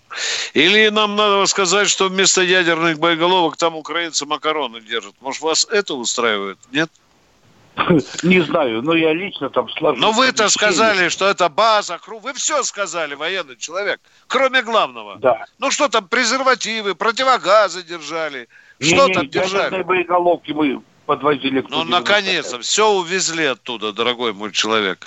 Или 0.54 0.88
нам 0.88 1.14
надо 1.14 1.44
сказать, 1.46 1.88
что 1.88 2.08
вместо 2.08 2.42
ядерных 2.42 2.98
боеголовок 2.98 3.56
там 3.56 3.76
украинцы 3.76 4.24
макароны 4.24 4.80
держат. 4.80 5.14
Может, 5.20 5.42
вас 5.42 5.66
это 5.70 5.94
устраивает, 5.94 6.58
нет? 6.72 6.90
Не 8.22 8.40
знаю, 8.40 8.82
но 8.82 8.94
я 8.94 9.12
лично 9.12 9.50
там 9.50 9.68
сложил. 9.70 10.00
Но 10.00 10.12
вы-то 10.12 10.48
сказали, 10.48 11.08
что 11.08 11.26
это 11.28 11.48
база, 11.48 11.98
вы 12.06 12.32
все 12.34 12.62
сказали, 12.62 13.14
военный 13.14 13.56
человек, 13.56 14.00
кроме 14.26 14.62
главного. 14.62 15.16
Да. 15.16 15.46
Ну 15.58 15.70
что 15.70 15.88
там, 15.88 16.08
презервативы, 16.08 16.94
противогазы 16.94 17.82
держали, 17.82 18.48
что 18.80 19.08
не, 19.08 19.14
там 19.14 19.22
не, 19.24 19.28
держали? 19.28 19.82
боеголовки 19.82 20.52
мы 20.52 20.80
подвозили. 21.06 21.64
Ну, 21.68 21.84
наконец-то, 21.84 22.60
все 22.60 22.90
увезли 22.90 23.44
оттуда, 23.44 23.92
дорогой 23.92 24.32
мой 24.32 24.52
человек. 24.52 25.06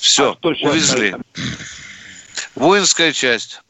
Все, 0.00 0.36
а 0.40 0.48
увезли. 0.48 1.14
Воинская 2.54 3.12
часть. 3.12 3.60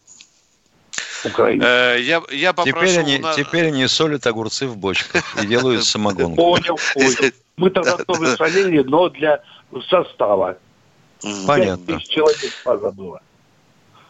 Украина. 1.24 1.64
Э, 1.64 2.00
я, 2.00 2.22
я 2.30 2.52
попрошу... 2.52 2.86
Теперь 2.86 2.98
они, 3.00 3.18
на... 3.18 3.34
теперь 3.34 3.66
они 3.66 3.88
солят 3.88 4.26
огурцы 4.26 4.68
в 4.68 4.76
бочках 4.76 5.24
и 5.42 5.46
делают 5.46 5.84
самогонку. 5.84 6.36
Понял, 6.36 6.78
понял. 6.94 7.32
Мы 7.58 7.70
тогда 7.70 7.96
тоже 7.96 8.36
солили, 8.36 8.82
но 8.82 9.08
для 9.08 9.42
состава. 9.88 10.56
Понятно. 11.46 12.00
человек 12.00 12.52
база 12.64 12.90
было. 12.92 13.20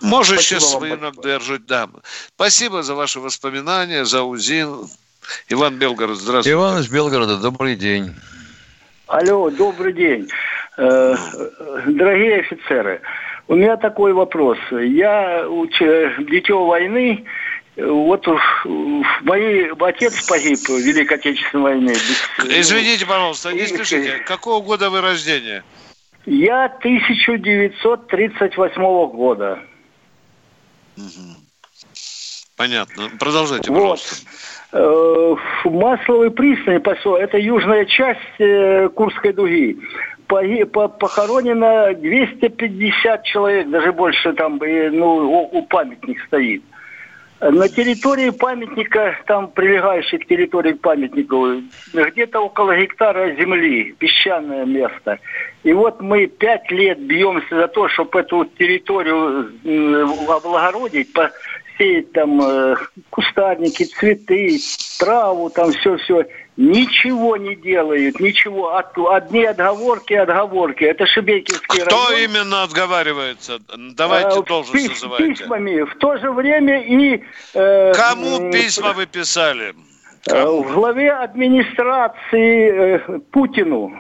Может, 0.01 0.41
сейчас 0.41 0.71
свинок 0.71 1.21
держать, 1.23 1.67
да. 1.67 1.89
Спасибо 2.35 2.83
за 2.83 2.95
ваши 2.95 3.19
воспоминания, 3.19 4.05
за 4.05 4.23
УЗИН. 4.23 4.87
Иван 5.49 5.79
Белгород, 5.79 6.17
здравствуйте. 6.17 6.53
Иван 6.53 6.79
из 6.79 6.89
Белгорода, 6.89 7.39
добрый 7.39 7.75
день. 7.75 8.15
Алло, 9.07 9.51
добрый 9.51 9.93
день. 9.93 10.29
Э, 10.77 11.17
дорогие 11.87 12.41
офицеры, 12.41 13.01
у 13.49 13.55
меня 13.55 13.77
такой 13.77 14.13
вопрос. 14.13 14.59
Я 14.71 15.45
дитё 16.31 16.65
войны, 16.65 17.25
вот 17.79 18.27
мой 18.65 19.71
отец 19.81 20.27
погиб 20.27 20.59
в 20.59 20.79
Великой 20.79 21.19
Отечественной 21.19 21.63
войне. 21.63 21.93
Извините, 22.39 23.07
пожалуйста, 23.07 23.53
не 23.53 23.67
спешите. 23.67 24.19
Какого 24.27 24.65
года 24.65 24.91
вы 24.91 25.01
рождения? 25.01 25.63
Я 26.27 26.65
1938 26.67 28.83
года. 29.13 29.61
Понятно. 32.57 33.11
Продолжайте, 33.21 33.73
пожалуйста. 33.73 34.17
Вот. 34.73 34.73
Э, 34.73 35.37
Масловой 35.65 36.33
пристани, 36.33 36.81
это 37.23 37.39
южная 37.39 37.85
часть 37.85 38.41
э, 38.41 38.89
Курской 38.89 39.33
дуги. 39.33 39.79
Похоронено 40.27 41.95
250 41.95 43.25
человек, 43.25 43.71
даже 43.71 43.93
больше 43.93 44.33
там 44.35 44.59
ну, 44.59 45.49
у 45.51 45.63
памятник 45.63 46.21
стоит. 46.27 46.65
На 47.41 47.69
территории 47.69 48.31
памятника, 48.31 49.17
там 49.27 49.49
прилегающей 49.53 50.19
к 50.19 50.27
территории 50.27 50.73
памятника, 50.73 51.63
где-то 51.93 52.41
около 52.41 52.77
гектара 52.77 53.33
земли, 53.37 53.95
песчаное 53.97 54.65
место. 54.65 55.21
И 55.63 55.73
вот 55.73 56.01
мы 56.01 56.27
пять 56.27 56.69
лет 56.73 56.99
бьемся 56.99 57.55
за 57.55 57.69
то, 57.69 57.89
чтобы 57.89 58.21
эту 58.21 58.45
территорию 58.45 59.53
облагородить, 60.29 61.13
посеять 61.13 62.11
там 62.11 62.41
э, 62.43 62.75
кустарники, 63.11 63.85
цветы, 63.85 64.59
траву, 64.99 65.49
там 65.51 65.71
все-все. 65.71 66.27
Ничего 66.61 67.37
не 67.37 67.55
делают, 67.55 68.19
ничего. 68.19 68.75
От, 68.75 68.99
одни 68.99 69.45
отговорки, 69.45 70.13
отговорки. 70.15 70.83
Это 70.83 71.07
Шебекинский 71.07 71.83
Кто 71.85 72.09
район. 72.09 72.21
именно 72.31 72.65
отговаривается? 72.65 73.61
Давайте 73.95 74.41
Э, 74.41 74.43
должность 74.43 74.85
пис- 74.87 74.89
называйте. 74.91 75.35
Письмами. 75.45 75.83
В 75.83 75.95
то 75.99 76.17
же 76.17 76.33
время 76.33 76.81
и... 76.85 77.23
э, 77.55 77.93
Кому 77.95 78.51
письма 78.51 78.93
вы 78.93 79.07
писали? 79.07 79.73
э, 80.27 80.45
В 80.45 80.73
главе 80.75 81.13
администрации 81.13 82.97
э, 82.97 83.19
Путину. 83.31 83.93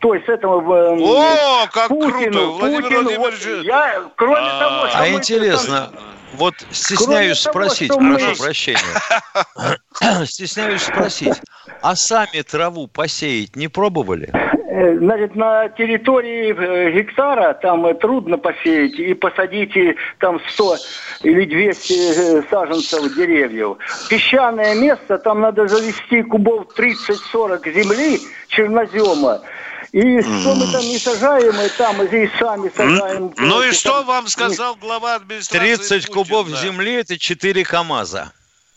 То 0.00 0.14
есть 0.14 0.28
этому... 0.28 0.60
э, 0.74 0.98
О, 1.00 1.68
как 1.72 1.88
Путину, 1.88 2.10
круто! 2.32 2.46
Владимир 2.46 2.82
Путину. 2.82 3.02
Владимирович... 3.02 3.46
Вот 3.46 3.64
я, 3.64 4.02
кроме 4.16 4.36
А, 4.48 4.58
того, 4.58 4.88
что 4.88 4.98
А 4.98 5.08
интересно, 5.10 5.90
вот 6.32 6.54
стесняюсь 6.70 7.42
Кроме 7.42 7.52
того, 7.52 7.74
спросить, 7.74 7.96
мы- 7.96 8.18
прошу 8.18 8.42
прощения, 8.42 10.24
стесняюсь 10.26 10.82
спросить, 10.82 11.40
а 11.82 11.96
сами 11.96 12.42
траву 12.42 12.86
посеять 12.86 13.56
не 13.56 13.68
пробовали? 13.68 14.30
Э, 14.32 14.96
Значит, 14.98 15.34
на 15.34 15.68
территории 15.70 16.54
э, 16.56 16.92
гектара 16.92 17.54
там 17.54 17.84
э, 17.86 17.94
трудно 17.94 18.38
посеять 18.38 18.98
и 18.98 19.14
посадить 19.14 19.74
там 20.18 20.40
100 20.50 20.76
или 21.22 21.44
200 21.44 21.92
э, 21.92 22.42
саженцев 22.48 23.12
деревьев. 23.14 23.76
Песчаное 24.08 24.74
место, 24.74 25.18
там 25.18 25.40
надо 25.40 25.68
завести 25.68 26.22
кубов 26.22 26.66
30-40 26.76 27.72
земли, 27.74 28.22
чернозема. 28.48 29.42
И 29.92 30.20
что 30.22 30.54
мы 30.54 30.70
там 30.70 30.82
не 30.82 30.98
сажаем, 30.98 31.54
и 31.60 31.68
там 31.76 32.00
и 32.02 32.28
сами 32.38 32.70
сажаем. 32.76 33.34
Ну 33.38 33.62
и 33.62 33.72
что 33.72 34.02
вам 34.04 34.28
сказал 34.28 34.76
глава 34.76 35.16
администрации 35.16 35.76
30 35.76 36.06
Путин, 36.06 36.14
кубов 36.14 36.50
да? 36.50 36.56
земли– 36.58 36.92
это 36.94 37.18
4 37.18 37.64
КАМАЗа. 37.64 38.32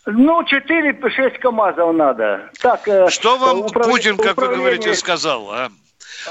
Ну, 0.06 0.42
4-6 0.42 1.38
КАМАЗов 1.40 1.94
надо. 1.94 2.50
Так, 2.60 2.86
э, 2.88 3.08
Что 3.10 3.38
вам 3.38 3.60
управля- 3.62 3.90
Путин, 3.90 4.16
как 4.16 4.26
вы 4.26 4.32
управление- 4.32 4.58
говорите, 4.58 4.94
сказал, 4.94 5.50
а? 5.52 5.70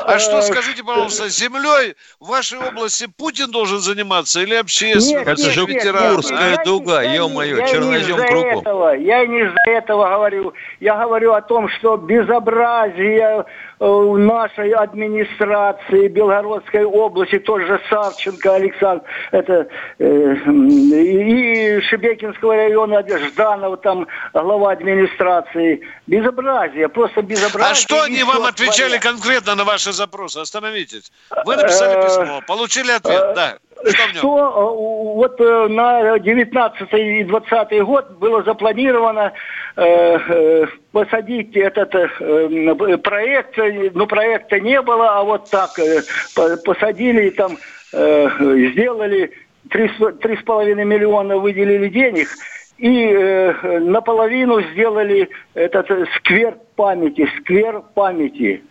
А 0.01 0.19
что, 0.19 0.41
скажите, 0.41 0.84
пожалуйста, 0.84 1.29
землей 1.29 1.95
в 2.19 2.27
вашей 2.29 2.60
области 2.60 3.08
Путин 3.08 3.51
должен 3.51 3.79
заниматься 3.79 4.41
или 4.41 4.56
общественность? 4.56 5.13
Это 5.27 5.51
же 5.51 5.65
Курская 5.65 6.56
а? 6.56 6.63
дуга, 6.63 7.01
ё-моё, 7.03 7.58
Я 7.58 7.63
не 7.63 7.71
чернозем 7.71 8.15
из-за 8.15 8.27
кругом. 8.27 8.60
этого, 8.60 8.95
я 8.95 9.25
не 9.25 9.39
из-за 9.41 9.71
этого 9.71 10.10
говорю. 10.10 10.53
Я 10.79 10.97
говорю 10.97 11.34
о 11.34 11.41
том, 11.41 11.69
что 11.69 11.97
безобразие 11.97 13.45
э, 13.79 13.86
в 13.86 14.17
нашей 14.17 14.71
администрации 14.71 16.08
Белгородской 16.08 16.84
области, 16.86 17.39
тот 17.39 17.62
же 17.62 17.79
Савченко 17.89 18.56
Александр, 18.56 19.03
это, 19.32 19.67
э, 19.99 20.36
и 20.36 21.82
Шебекинского 21.82 22.56
района 22.56 23.03
Жданов, 23.08 23.82
там 23.82 24.08
глава 24.34 24.71
администрации. 24.71 25.82
Безобразие, 26.08 26.89
просто 26.89 27.21
безобразие. 27.21 27.71
А 27.71 27.75
что 27.75 28.01
они 28.03 28.23
вам 28.23 28.45
отвечали 28.45 28.97
творят. 28.97 29.03
конкретно 29.03 29.56
на 29.56 29.63
ваши 29.85 29.95
запросы? 29.95 30.37
Остановитесь. 30.39 31.11
Вы 31.45 31.55
написали 31.55 31.97
Э, 31.97 32.03
письмо, 32.03 32.41
получили 32.47 32.91
ответ, 32.91 33.33
да. 33.35 33.57
Что? 33.85 34.07
Что 34.13 34.37
э, 34.37 35.15
вот 35.15 35.41
э, 35.41 35.67
на 35.67 36.17
19 36.19 36.93
и 36.93 37.23
20 37.23 37.81
год 37.83 38.11
было 38.11 38.41
запланировано 38.43 39.33
э, 39.75 39.83
э, 39.85 40.65
посадить 40.93 41.55
этот 41.57 41.93
э, 41.95 42.07
э, 42.19 42.97
проект, 42.97 43.57
э, 43.59 43.91
ну 43.93 44.07
проекта 44.07 44.59
не 44.59 44.81
было, 44.81 45.19
а 45.19 45.23
вот 45.23 45.49
так 45.49 45.77
э, 45.79 46.01
по- 46.35 46.55
посадили 46.63 47.27
и 47.27 47.31
там 47.31 47.57
э, 47.91 48.29
сделали 48.71 49.31
три 49.69 49.89
с- 49.89 50.17
три 50.21 50.37
с 50.37 50.43
половиной 50.43 50.85
миллиона 50.85 51.37
выделили 51.37 51.89
денег 51.89 52.29
и 52.77 53.05
э, 53.11 53.79
наполовину 53.79 54.61
сделали 54.71 55.29
этот 55.55 55.91
э, 55.91 56.05
сквер 56.17 56.57
памяти, 56.77 57.29
сквер 57.41 57.81
памяти. 57.95 58.63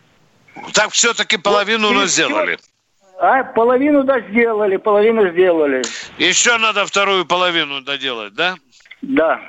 Так 0.75 0.93
все-таки 0.93 1.37
половину 1.37 1.93
Вот, 1.93 2.09
сделали. 2.09 2.59
А 3.19 3.45
половину 3.45 4.03
да 4.05 4.21
сделали, 4.21 4.77
половину 4.77 5.31
сделали. 5.31 5.83
Еще 6.19 6.59
надо 6.59 6.85
вторую 6.87 7.25
половину 7.25 7.81
доделать, 7.81 8.35
да? 8.35 8.57
Да. 9.01 9.41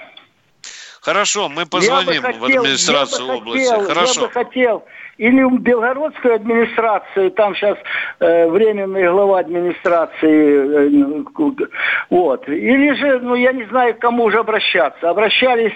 Хорошо, 1.02 1.50
мы 1.50 1.66
позвоним 1.66 2.22
в 2.22 2.26
хотел- 2.26 2.62
администрацию 2.62 3.28
я 3.28 3.34
области. 3.34 3.70
хотел, 3.70 3.88
Хорошо. 3.88 4.22
Я 4.22 4.28
бы 4.28 4.34
хотел 4.34 4.86
или 5.18 5.44
в 5.44 5.60
Белгородскую 5.60 6.36
администрацию, 6.36 7.32
там 7.32 7.56
сейчас 7.56 7.78
э, 8.20 8.48
временный 8.48 9.10
глава 9.10 9.39
администрации, 9.39 10.89
э, 10.89 11.66
вот, 12.10 12.48
или 12.48 12.94
же, 12.94 13.20
ну 13.20 13.36
я 13.36 13.52
не 13.54 13.66
знаю, 13.66 13.96
к 13.96 14.00
кому 14.00 14.32
же 14.32 14.39
обращаться. 14.39 15.10
Обращались 15.10 15.74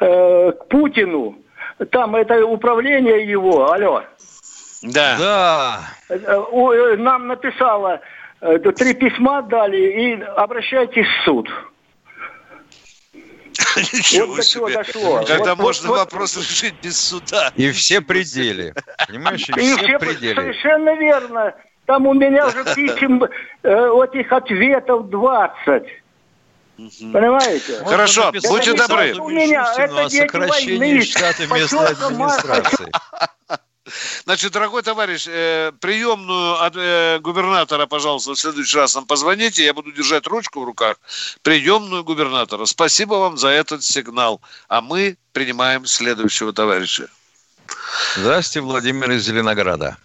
э, 0.00 0.52
к 0.52 0.68
Путину, 0.68 1.36
там 1.90 2.16
это 2.16 2.44
управление 2.46 3.26
его, 3.26 3.70
алло. 3.70 4.04
Да. 4.82 5.16
Да. 5.18 5.80
Э, 6.08 6.16
э, 6.18 6.96
Нам 6.96 7.26
написала, 7.26 8.00
э, 8.40 8.58
три 8.58 8.94
письма 8.94 9.42
дали 9.42 9.76
и 9.78 10.22
обращайтесь 10.22 11.06
в 11.06 11.24
суд. 11.24 11.48
Ничего 13.92 14.26
Вот 14.26 14.36
до 14.36 14.42
чего 14.44 14.68
себе. 14.70 14.78
дошло. 14.84 15.24
Когда 15.26 15.54
Вот- 15.54 15.64
можно 15.64 15.88
вот- 15.88 15.98
вопрос 15.98 16.36
решить 16.36 16.74
без 16.82 16.98
суда. 16.98 17.52
И 17.56 17.70
все 17.72 18.00
пределы. 18.00 18.72
Понимаешь, 19.06 19.48
и 19.48 19.52
И 19.52 19.74
все 19.74 19.76
все 19.84 19.98
пределы. 19.98 20.34
совершенно 20.36 20.94
верно. 20.96 21.54
Там 21.86 22.06
у 22.06 22.14
меня 22.14 22.46
уже 22.46 22.62
писем, 22.74 23.24
э, 23.24 23.28
этих 23.64 24.30
ответов 24.32 25.08
20. 25.10 25.84
Понимаете? 26.76 27.84
Хорошо, 27.84 28.30
будьте 28.30 28.74
добры. 28.74 29.14
У 29.18 29.28
меня 29.30 29.62
Мишустину 29.62 29.96
о 29.96 30.00
это 30.02 30.08
дети 30.10 30.20
сокращении 30.30 30.78
войны. 30.78 31.02
штата 31.02 31.46
местной 31.48 31.86
администрации. 31.86 32.86
Значит, 34.24 34.52
дорогой 34.52 34.82
товарищ, 34.82 35.26
э, 35.28 35.72
приемную 35.80 36.62
от 36.62 36.76
э, 36.76 37.18
губернатора, 37.20 37.86
пожалуйста, 37.86 38.32
в 38.32 38.38
следующий 38.38 38.76
раз 38.76 38.94
нам 38.94 39.06
позвоните, 39.06 39.64
я 39.64 39.74
буду 39.74 39.92
держать 39.92 40.26
ручку 40.26 40.60
в 40.60 40.64
руках. 40.64 40.96
Приемную 41.42 42.04
губернатора. 42.04 42.64
Спасибо 42.64 43.14
вам 43.14 43.36
за 43.36 43.48
этот 43.48 43.82
сигнал. 43.82 44.40
А 44.68 44.80
мы 44.80 45.16
принимаем 45.32 45.86
следующего 45.86 46.52
товарища. 46.52 47.08
Здравствуйте, 48.16 48.60
Владимир 48.60 49.10
из 49.10 49.24
Зеленограда. 49.24 49.96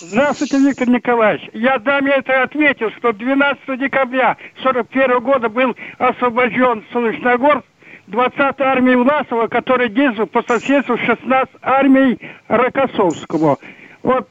Здравствуйте, 0.00 0.58
Виктор 0.58 0.88
Николаевич. 0.88 1.50
Я 1.52 1.78
даме 1.78 2.12
это 2.12 2.42
ответил, 2.42 2.90
что 2.98 3.12
12 3.12 3.78
декабря 3.80 4.36
41 4.62 5.20
года 5.20 5.48
был 5.48 5.74
освобожден 5.98 6.84
Солнечногорск 6.92 7.64
20 8.06 8.60
армии 8.60 8.94
Власова, 8.94 9.48
который 9.48 9.88
действовал 9.88 10.28
по 10.28 10.42
соседству 10.42 10.96
с 10.96 11.00
16 11.00 11.54
армией 11.62 12.18
Рокоссовского. 12.48 13.58
Вот 14.02 14.28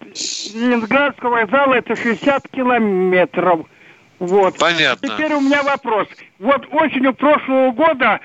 Ленинградского 0.54 1.32
вокзала 1.32 1.74
это 1.74 1.96
60 1.96 2.48
километров. 2.50 3.66
Вот. 4.20 4.58
Понятно. 4.58 5.08
Теперь 5.08 5.34
у 5.34 5.42
меня 5.42 5.62
вопрос. 5.64 6.08
Вот 6.40 6.66
осенью 6.72 7.14
прошлого 7.14 7.72
года 7.72 8.22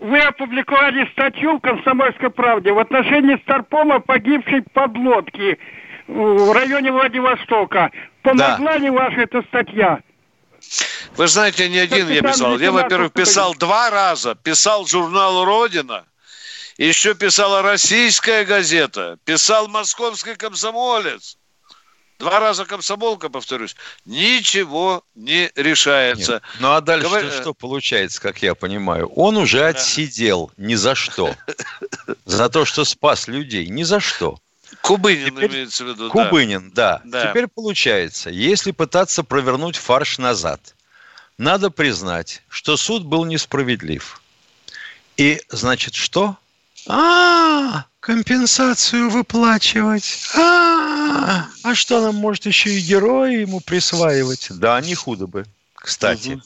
вы 0.00 0.20
опубликовали 0.20 1.08
статью 1.12 1.58
в 1.58 1.60
«Комсомольской 1.60 2.30
правде» 2.30 2.72
в 2.72 2.78
отношении 2.78 3.36
Старпома 3.42 3.98
погибшей 3.98 4.62
подлодки 4.72 5.58
в 6.06 6.52
районе 6.52 6.92
Владивостока. 6.92 7.90
Помогла 8.22 8.76
ли 8.76 8.90
ваша 8.90 9.22
эта 9.22 9.42
статья? 9.42 10.00
Вы 11.16 11.28
знаете, 11.28 11.68
не 11.68 11.78
один 11.78 12.08
я 12.08 12.22
писал. 12.22 12.58
Я, 12.58 12.72
во-первых, 12.72 13.12
писал 13.12 13.54
два 13.54 13.90
раза. 13.90 14.34
Писал 14.34 14.86
журнал 14.86 15.44
«Родина», 15.44 16.04
еще 16.76 17.14
писала 17.14 17.62
«Российская 17.62 18.44
газета», 18.44 19.18
писал 19.24 19.68
«Московский 19.68 20.34
комсомолец». 20.34 21.38
Два 22.18 22.38
раза 22.38 22.64
комсомолка, 22.64 23.28
повторюсь. 23.28 23.74
Ничего 24.04 25.02
не 25.16 25.50
решается. 25.56 26.42
Ну 26.60 26.72
а 26.72 26.80
дальше 26.80 27.08
Говор- 27.08 27.40
что 27.40 27.54
получается, 27.54 28.20
как 28.20 28.40
я 28.40 28.54
понимаю? 28.54 29.08
Он 29.08 29.36
уже 29.36 29.66
отсидел 29.66 30.52
ни 30.56 30.76
за 30.76 30.94
что. 30.94 31.34
За 32.24 32.48
то, 32.48 32.64
что 32.64 32.84
спас 32.84 33.26
людей. 33.26 33.66
Ни 33.66 33.82
за 33.82 33.98
что. 33.98 34.38
Кубынин 34.80 35.38
имеется 35.38 35.84
в 35.84 35.88
виду. 35.88 36.08
да. 36.08 36.10
Кубынин, 36.10 36.70
да. 36.70 37.00
Да. 37.04 37.30
Теперь 37.30 37.48
получается, 37.48 38.30
если 38.30 38.70
пытаться 38.70 39.24
провернуть 39.24 39.76
фарш 39.76 40.18
назад, 40.18 40.73
надо 41.38 41.70
признать, 41.70 42.42
что 42.48 42.76
суд 42.76 43.04
был 43.04 43.24
несправедлив. 43.24 44.20
И, 45.16 45.40
значит, 45.48 45.94
что? 45.94 46.36
А, 46.86 47.86
компенсацию 48.00 49.10
выплачивать. 49.10 50.30
А, 50.36 51.46
а 51.62 51.74
что 51.74 52.00
нам 52.00 52.16
может 52.16 52.46
еще 52.46 52.70
и 52.70 52.80
герои 52.80 53.40
ему 53.40 53.60
присваивать? 53.60 54.48
Да, 54.50 54.80
не 54.80 54.94
худо 54.94 55.26
бы, 55.26 55.46
кстати. 55.74 56.40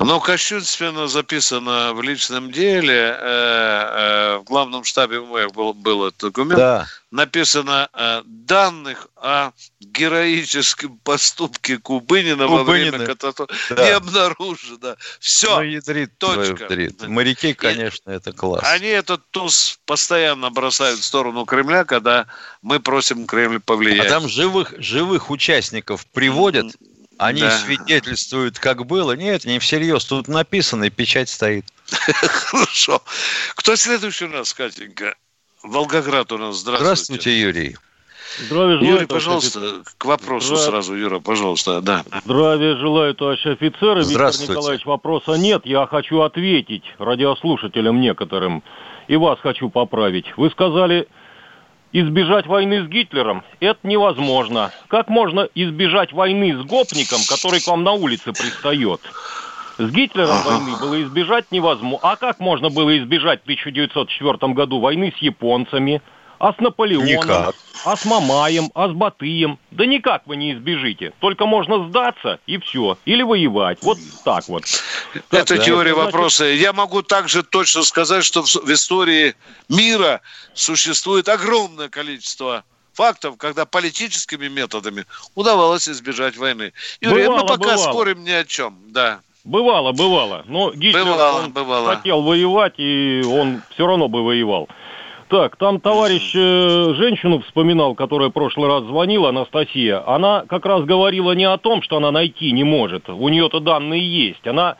Но 0.00 0.18
кощунственно 0.18 1.06
записано 1.06 1.92
в 1.94 2.02
личном 2.02 2.50
деле, 2.50 3.16
э, 3.16 3.16
э, 3.20 4.38
в 4.38 4.44
главном 4.44 4.82
штабе 4.82 5.18
МВФ 5.18 5.52
был, 5.54 5.72
был 5.72 6.06
этот 6.06 6.20
документ, 6.20 6.56
да. 6.56 6.86
написано 7.12 7.88
э, 7.92 8.22
данных 8.26 9.06
о 9.14 9.52
героическом 9.80 10.98
поступке 11.04 11.78
Кубынина, 11.78 12.48
Кубынина. 12.48 12.56
во 12.56 12.64
время 12.64 13.06
катастрофы 13.06 13.54
да. 13.70 13.84
не 13.84 13.90
обнаружено. 13.92 14.96
Все, 15.20 15.56
ну, 15.56 15.62
ядрит 15.62 16.18
точка. 16.18 16.64
Ядрит. 16.64 17.06
Моряки, 17.06 17.54
конечно, 17.54 18.10
И 18.10 18.14
это 18.14 18.32
класс. 18.32 18.64
Они 18.64 18.88
этот 18.88 19.22
туз 19.30 19.78
постоянно 19.86 20.50
бросают 20.50 20.98
в 20.98 21.04
сторону 21.04 21.44
Кремля, 21.44 21.84
когда 21.84 22.26
мы 22.62 22.80
просим 22.80 23.26
Кремль 23.26 23.60
повлиять. 23.60 24.06
А 24.06 24.10
там 24.10 24.28
живых, 24.28 24.74
живых 24.78 25.30
участников 25.30 26.04
приводят, 26.06 26.66
mm-hmm 26.66 26.93
они 27.18 27.40
да. 27.40 27.58
свидетельствуют, 27.58 28.58
как 28.58 28.86
было. 28.86 29.12
Нет, 29.12 29.44
не 29.44 29.58
всерьез. 29.58 30.04
Тут 30.04 30.28
написано, 30.28 30.84
и 30.84 30.90
печать 30.90 31.28
стоит. 31.28 31.64
Хорошо. 31.90 33.02
Кто 33.54 33.76
следующий 33.76 34.26
у 34.26 34.28
нас, 34.28 34.52
Катенька? 34.54 35.14
Волгоград 35.62 36.32
у 36.32 36.38
нас. 36.38 36.56
Здравствуйте. 36.56 36.84
Здравствуйте, 36.84 37.40
Юрий. 37.40 37.76
Здравия 38.38 38.78
желаю, 38.78 38.94
Юрий, 38.94 39.06
пожалуйста, 39.06 39.60
офицер. 39.60 39.82
к 39.96 40.04
вопросу 40.04 40.56
Здра... 40.56 40.70
сразу, 40.70 40.94
Юра, 40.94 41.20
пожалуйста, 41.20 41.80
да. 41.80 42.04
Здравия 42.24 42.76
желаю, 42.76 43.14
товарищ 43.14 43.46
офицер. 43.46 43.98
Виктор 43.98 44.32
Николаевич, 44.48 44.86
вопроса 44.86 45.32
нет. 45.34 45.64
Я 45.64 45.86
хочу 45.86 46.20
ответить 46.20 46.82
радиослушателям 46.98 48.00
некоторым. 48.00 48.62
И 49.06 49.16
вас 49.16 49.38
хочу 49.40 49.68
поправить. 49.68 50.26
Вы 50.36 50.50
сказали, 50.50 51.06
избежать 51.94 52.46
войны 52.46 52.84
с 52.84 52.88
Гитлером– 52.88 53.42
это 53.60 53.78
невозможно. 53.84 54.72
Как 54.88 55.08
можно 55.08 55.48
избежать 55.54 56.12
войны 56.12 56.54
с 56.54 56.66
гопником, 56.66 57.20
который 57.28 57.60
к 57.60 57.68
вам 57.68 57.84
на 57.84 57.92
улице 57.92 58.32
пристает? 58.32 59.00
С 59.78 59.90
Гитлером 59.90 60.42
войны 60.42 60.76
было 60.76 61.00
избежать 61.02 61.46
невозможно. 61.50 62.00
А 62.02 62.16
как 62.16 62.40
можно 62.40 62.68
было 62.68 62.98
избежать 62.98 63.40
в 63.40 63.44
1904 63.44 64.52
году 64.52 64.80
войны 64.80 65.14
с 65.16 65.22
японцами– 65.22 66.02
а 66.44 66.52
с 66.52 66.58
Наполеоном, 66.58 67.06
никак. 67.06 67.54
а 67.86 67.96
с 67.96 68.04
Мамаем, 68.04 68.70
а 68.74 68.88
с 68.88 68.92
Батыем. 68.92 69.58
Да 69.70 69.86
никак 69.86 70.26
вы 70.26 70.36
не 70.36 70.52
избежите. 70.52 71.14
Только 71.20 71.46
можно 71.46 71.88
сдаться 71.88 72.38
и 72.46 72.58
все. 72.58 72.98
Или 73.06 73.22
воевать. 73.22 73.78
Вот 73.80 73.96
так 74.26 74.46
вот. 74.48 74.64
Это 75.30 75.56
да, 75.56 75.64
теория 75.64 75.94
значит... 75.94 76.12
вопроса. 76.12 76.44
Я 76.44 76.74
могу 76.74 77.00
также 77.00 77.42
точно 77.42 77.82
сказать, 77.82 78.24
что 78.24 78.42
в 78.42 78.70
истории 78.70 79.34
мира 79.70 80.20
существует 80.52 81.30
огромное 81.30 81.88
количество 81.88 82.64
фактов, 82.92 83.36
когда 83.38 83.64
политическими 83.64 84.48
методами 84.48 85.06
удавалось 85.34 85.88
избежать 85.88 86.36
войны. 86.36 86.74
Юрий, 87.00 87.24
бывало, 87.24 87.40
мы 87.40 87.46
пока 87.46 87.72
бывало. 87.72 87.90
спорим 87.90 88.22
ни 88.22 88.30
о 88.30 88.44
чем. 88.44 88.78
Да. 88.88 89.20
Бывало, 89.44 89.92
бывало. 89.92 90.42
Но 90.46 90.72
Гитлер 90.72 91.04
бывало, 91.04 91.38
он 91.44 91.52
бывало. 91.52 91.96
хотел 91.96 92.20
воевать, 92.20 92.74
и 92.78 93.22
он 93.26 93.62
все 93.70 93.86
равно 93.86 94.08
бы 94.08 94.22
воевал. 94.22 94.68
Так, 95.28 95.56
там 95.56 95.80
товарищ 95.80 96.32
э, 96.34 96.94
женщину 96.94 97.40
вспоминал, 97.40 97.94
которая 97.94 98.28
в 98.28 98.32
прошлый 98.32 98.68
раз 98.68 98.84
звонила, 98.84 99.30
Анастасия. 99.30 100.02
Она 100.06 100.44
как 100.46 100.66
раз 100.66 100.84
говорила 100.84 101.32
не 101.32 101.44
о 101.44 101.56
том, 101.56 101.82
что 101.82 101.96
она 101.96 102.10
найти 102.10 102.52
не 102.52 102.62
может. 102.62 103.08
У 103.08 103.28
нее-то 103.28 103.60
данные 103.60 104.02
есть. 104.02 104.46
Она 104.46 104.76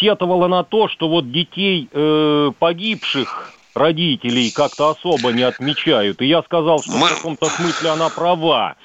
сетовала 0.00 0.48
на 0.48 0.64
то, 0.64 0.88
что 0.88 1.08
вот 1.08 1.30
детей 1.30 1.88
э, 1.92 2.52
погибших 2.58 3.52
родителей 3.74 4.50
как-то 4.50 4.90
особо 4.90 5.30
не 5.32 5.42
отмечают. 5.42 6.22
И 6.22 6.26
я 6.26 6.42
сказал, 6.42 6.82
что 6.82 6.92
в 6.92 7.08
каком-то 7.08 7.46
смысле 7.46 7.90
она 7.90 8.08
права. 8.08 8.76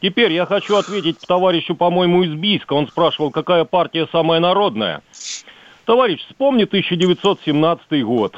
Теперь 0.00 0.32
я 0.32 0.46
хочу 0.46 0.76
ответить 0.76 1.18
товарищу, 1.26 1.74
по-моему, 1.74 2.22
из 2.22 2.32
Бийска. 2.32 2.72
Он 2.72 2.88
спрашивал, 2.88 3.30
какая 3.30 3.64
партия 3.64 4.08
самая 4.10 4.40
народная. 4.40 5.02
Товарищ, 5.84 6.24
вспомни 6.28 6.62
1917 6.62 8.04
год. 8.04 8.36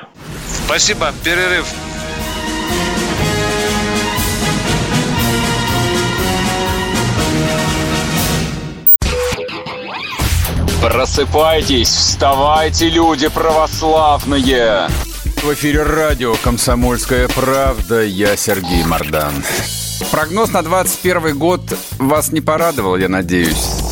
Спасибо. 0.72 1.12
Перерыв. 1.22 1.66
Просыпайтесь, 10.80 11.88
вставайте, 11.88 12.88
люди 12.88 13.28
православные! 13.28 14.88
В 15.42 15.52
эфире 15.52 15.82
радио 15.82 16.34
«Комсомольская 16.42 17.28
правда». 17.28 18.02
Я 18.02 18.34
Сергей 18.38 18.82
Мордан. 18.84 19.44
Прогноз 20.10 20.52
на 20.52 20.62
21 20.62 21.38
год 21.38 21.60
вас 21.98 22.32
не 22.32 22.40
порадовал, 22.40 22.96
я 22.96 23.10
надеюсь. 23.10 23.91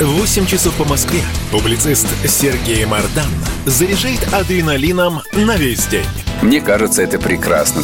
8 0.00 0.46
часов 0.46 0.74
по 0.76 0.84
Москве 0.84 1.20
публицист 1.50 2.06
Сергей 2.24 2.84
Мардан 2.84 3.26
заряжает 3.66 4.32
адреналином 4.32 5.22
на 5.32 5.56
весь 5.56 5.86
день. 5.86 6.06
Мне 6.40 6.60
кажется, 6.60 7.02
это 7.02 7.18
прекрасно. 7.18 7.82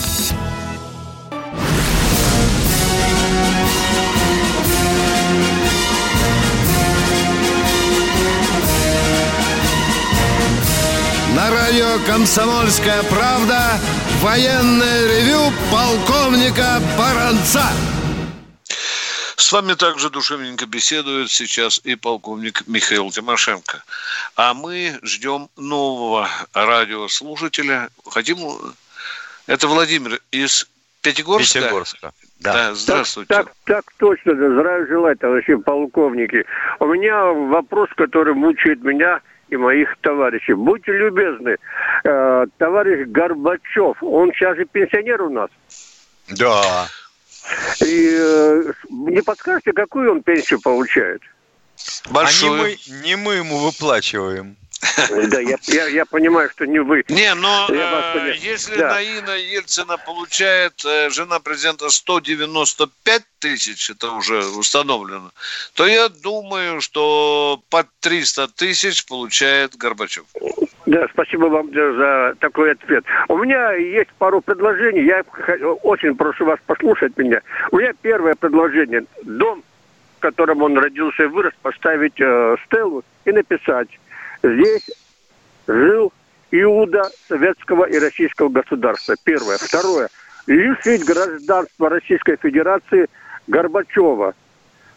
На 11.34 11.50
радио 11.50 11.98
«Комсомольская 12.06 13.02
правда» 13.10 13.80
военное 14.22 15.08
ревю 15.08 15.52
полковника 15.72 16.80
Баранца. 16.96 17.64
С 19.44 19.52
вами 19.52 19.74
также 19.74 20.08
душевненько 20.08 20.64
беседует 20.64 21.30
сейчас 21.30 21.78
и 21.84 21.96
полковник 21.96 22.66
Михаил 22.66 23.10
Тимошенко. 23.10 23.84
А 24.36 24.54
мы 24.54 24.98
ждем 25.02 25.50
нового 25.58 26.26
радиослушателя. 26.54 27.90
Хотим... 28.06 28.38
Это 29.46 29.68
Владимир 29.68 30.18
из 30.30 30.66
Пятигорска? 31.02 31.60
Пятигорска. 31.60 32.12
Да. 32.40 32.52
да, 32.54 32.74
здравствуйте. 32.74 33.34
Так, 33.34 33.48
так, 33.48 33.54
так 33.64 33.84
точно, 33.98 34.34
да, 34.34 34.50
здравия 34.50 34.86
желаю, 34.86 35.16
товарищи 35.18 35.56
полковники. 35.56 36.46
У 36.80 36.86
меня 36.86 37.24
вопрос, 37.24 37.90
который 37.98 38.32
мучает 38.32 38.82
меня 38.82 39.20
и 39.50 39.58
моих 39.58 39.94
товарищей. 40.00 40.54
Будьте 40.54 40.90
любезны, 40.92 41.58
э, 42.04 42.46
товарищ 42.56 43.08
Горбачев, 43.08 44.02
он 44.02 44.32
сейчас 44.32 44.56
же 44.56 44.64
пенсионер 44.64 45.20
у 45.20 45.28
нас. 45.28 45.50
Да. 46.30 46.88
И 47.84 48.16
э, 48.18 48.72
не 48.88 49.22
подскажете, 49.22 49.72
какую 49.72 50.12
он 50.12 50.22
пенсию 50.22 50.60
получает? 50.60 51.22
Большую. 52.10 52.52
А 52.52 52.56
не 52.56 52.62
мы, 52.62 53.02
не 53.02 53.16
мы 53.16 53.34
ему 53.34 53.58
выплачиваем. 53.58 54.56
Да, 55.28 55.40
я, 55.40 55.56
я, 55.66 55.86
я 55.86 56.04
понимаю, 56.04 56.50
что 56.50 56.66
не 56.66 56.78
вы. 56.78 57.04
Не, 57.08 57.34
но 57.34 57.68
э, 57.70 58.34
если 58.38 58.76
да. 58.76 58.94
Наина 58.94 59.30
Ельцина 59.30 59.96
получает, 59.96 60.84
э, 60.84 61.10
жена 61.10 61.40
президента, 61.40 61.88
195 61.88 63.22
тысяч, 63.38 63.90
это 63.90 64.10
уже 64.12 64.44
установлено, 64.44 65.30
то 65.74 65.86
я 65.86 66.08
думаю, 66.08 66.80
что 66.80 67.62
под 67.70 67.86
300 68.00 68.48
тысяч 68.48 69.06
получает 69.06 69.76
Горбачев. 69.76 70.24
Да, 70.86 71.06
спасибо 71.12 71.46
вам 71.46 71.72
за 71.72 72.34
такой 72.40 72.72
ответ. 72.72 73.04
У 73.28 73.38
меня 73.38 73.72
есть 73.72 74.10
пару 74.18 74.42
предложений. 74.42 75.06
Я 75.06 75.24
очень 75.82 76.14
прошу 76.14 76.44
вас 76.44 76.58
послушать 76.66 77.16
меня. 77.16 77.40
У 77.70 77.78
меня 77.78 77.92
первое 78.02 78.34
предложение. 78.34 79.04
Дом, 79.22 79.64
котором 80.24 80.62
он 80.62 80.78
родился 80.78 81.24
и 81.24 81.26
вырос, 81.26 81.52
поставить 81.60 82.18
э, 82.20 82.56
стелу 82.66 83.04
и 83.26 83.32
написать 83.32 83.88
Здесь 84.44 84.90
жил 85.66 86.12
Иуда 86.50 87.10
советского 87.28 87.84
и 87.84 87.98
российского 87.98 88.50
государства. 88.50 89.14
Первое. 89.24 89.56
Второе. 89.56 90.08
Лишить 90.46 91.04
гражданства 91.04 91.88
Российской 91.88 92.36
Федерации 92.36 93.06
Горбачева. 93.46 94.34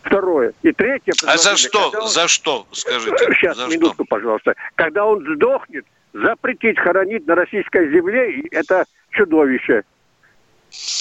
Второе. 0.04 0.54
И 0.64 0.74
третье. 0.74 1.14
А 1.26 1.38
за 1.38 1.56
что? 1.56 1.92
Он... 1.92 2.08
За 2.10 2.28
что, 2.28 2.68
скажите? 2.74 3.18
Сейчас, 3.34 3.58
за 3.58 3.68
минутку, 3.68 4.04
что? 4.04 4.06
пожалуйста. 4.06 4.56
Когда 4.76 5.06
он 5.06 5.26
сдохнет, 5.36 5.86
запретить 6.14 6.78
хоронить 6.78 7.26
на 7.26 7.36
российской 7.36 7.90
земле– 7.92 8.42
это 8.52 8.86
чудовище. 9.12 9.84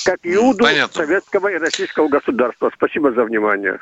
Как 0.04 0.20
Иуду 0.22 0.64
Понятно. 0.64 0.94
советского 0.94 1.48
и 1.48 1.58
российского 1.58 2.08
государства. 2.08 2.70
Спасибо 2.74 3.10
за 3.10 3.24
внимание. 3.24 3.80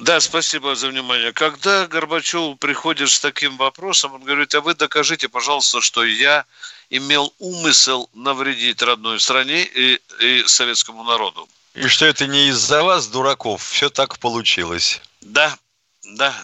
Да, 0.00 0.20
спасибо 0.20 0.76
за 0.76 0.88
внимание. 0.88 1.32
Когда 1.32 1.86
Горбачев 1.86 2.58
приходит 2.58 3.10
с 3.10 3.18
таким 3.18 3.56
вопросом, 3.56 4.14
он 4.14 4.22
говорит, 4.22 4.54
а 4.54 4.60
вы 4.60 4.74
докажите, 4.74 5.28
пожалуйста, 5.28 5.80
что 5.80 6.04
я 6.04 6.44
имел 6.88 7.34
умысел 7.38 8.08
навредить 8.14 8.80
родной 8.80 9.18
стране 9.18 9.64
и, 9.64 10.00
и 10.20 10.44
советскому 10.46 11.02
народу. 11.02 11.48
И 11.74 11.88
что 11.88 12.06
это 12.06 12.26
не 12.26 12.48
из-за 12.48 12.82
вас, 12.84 13.08
дураков, 13.08 13.62
все 13.64 13.90
так 13.90 14.18
получилось. 14.18 15.00
Да, 15.20 15.58
да. 16.04 16.34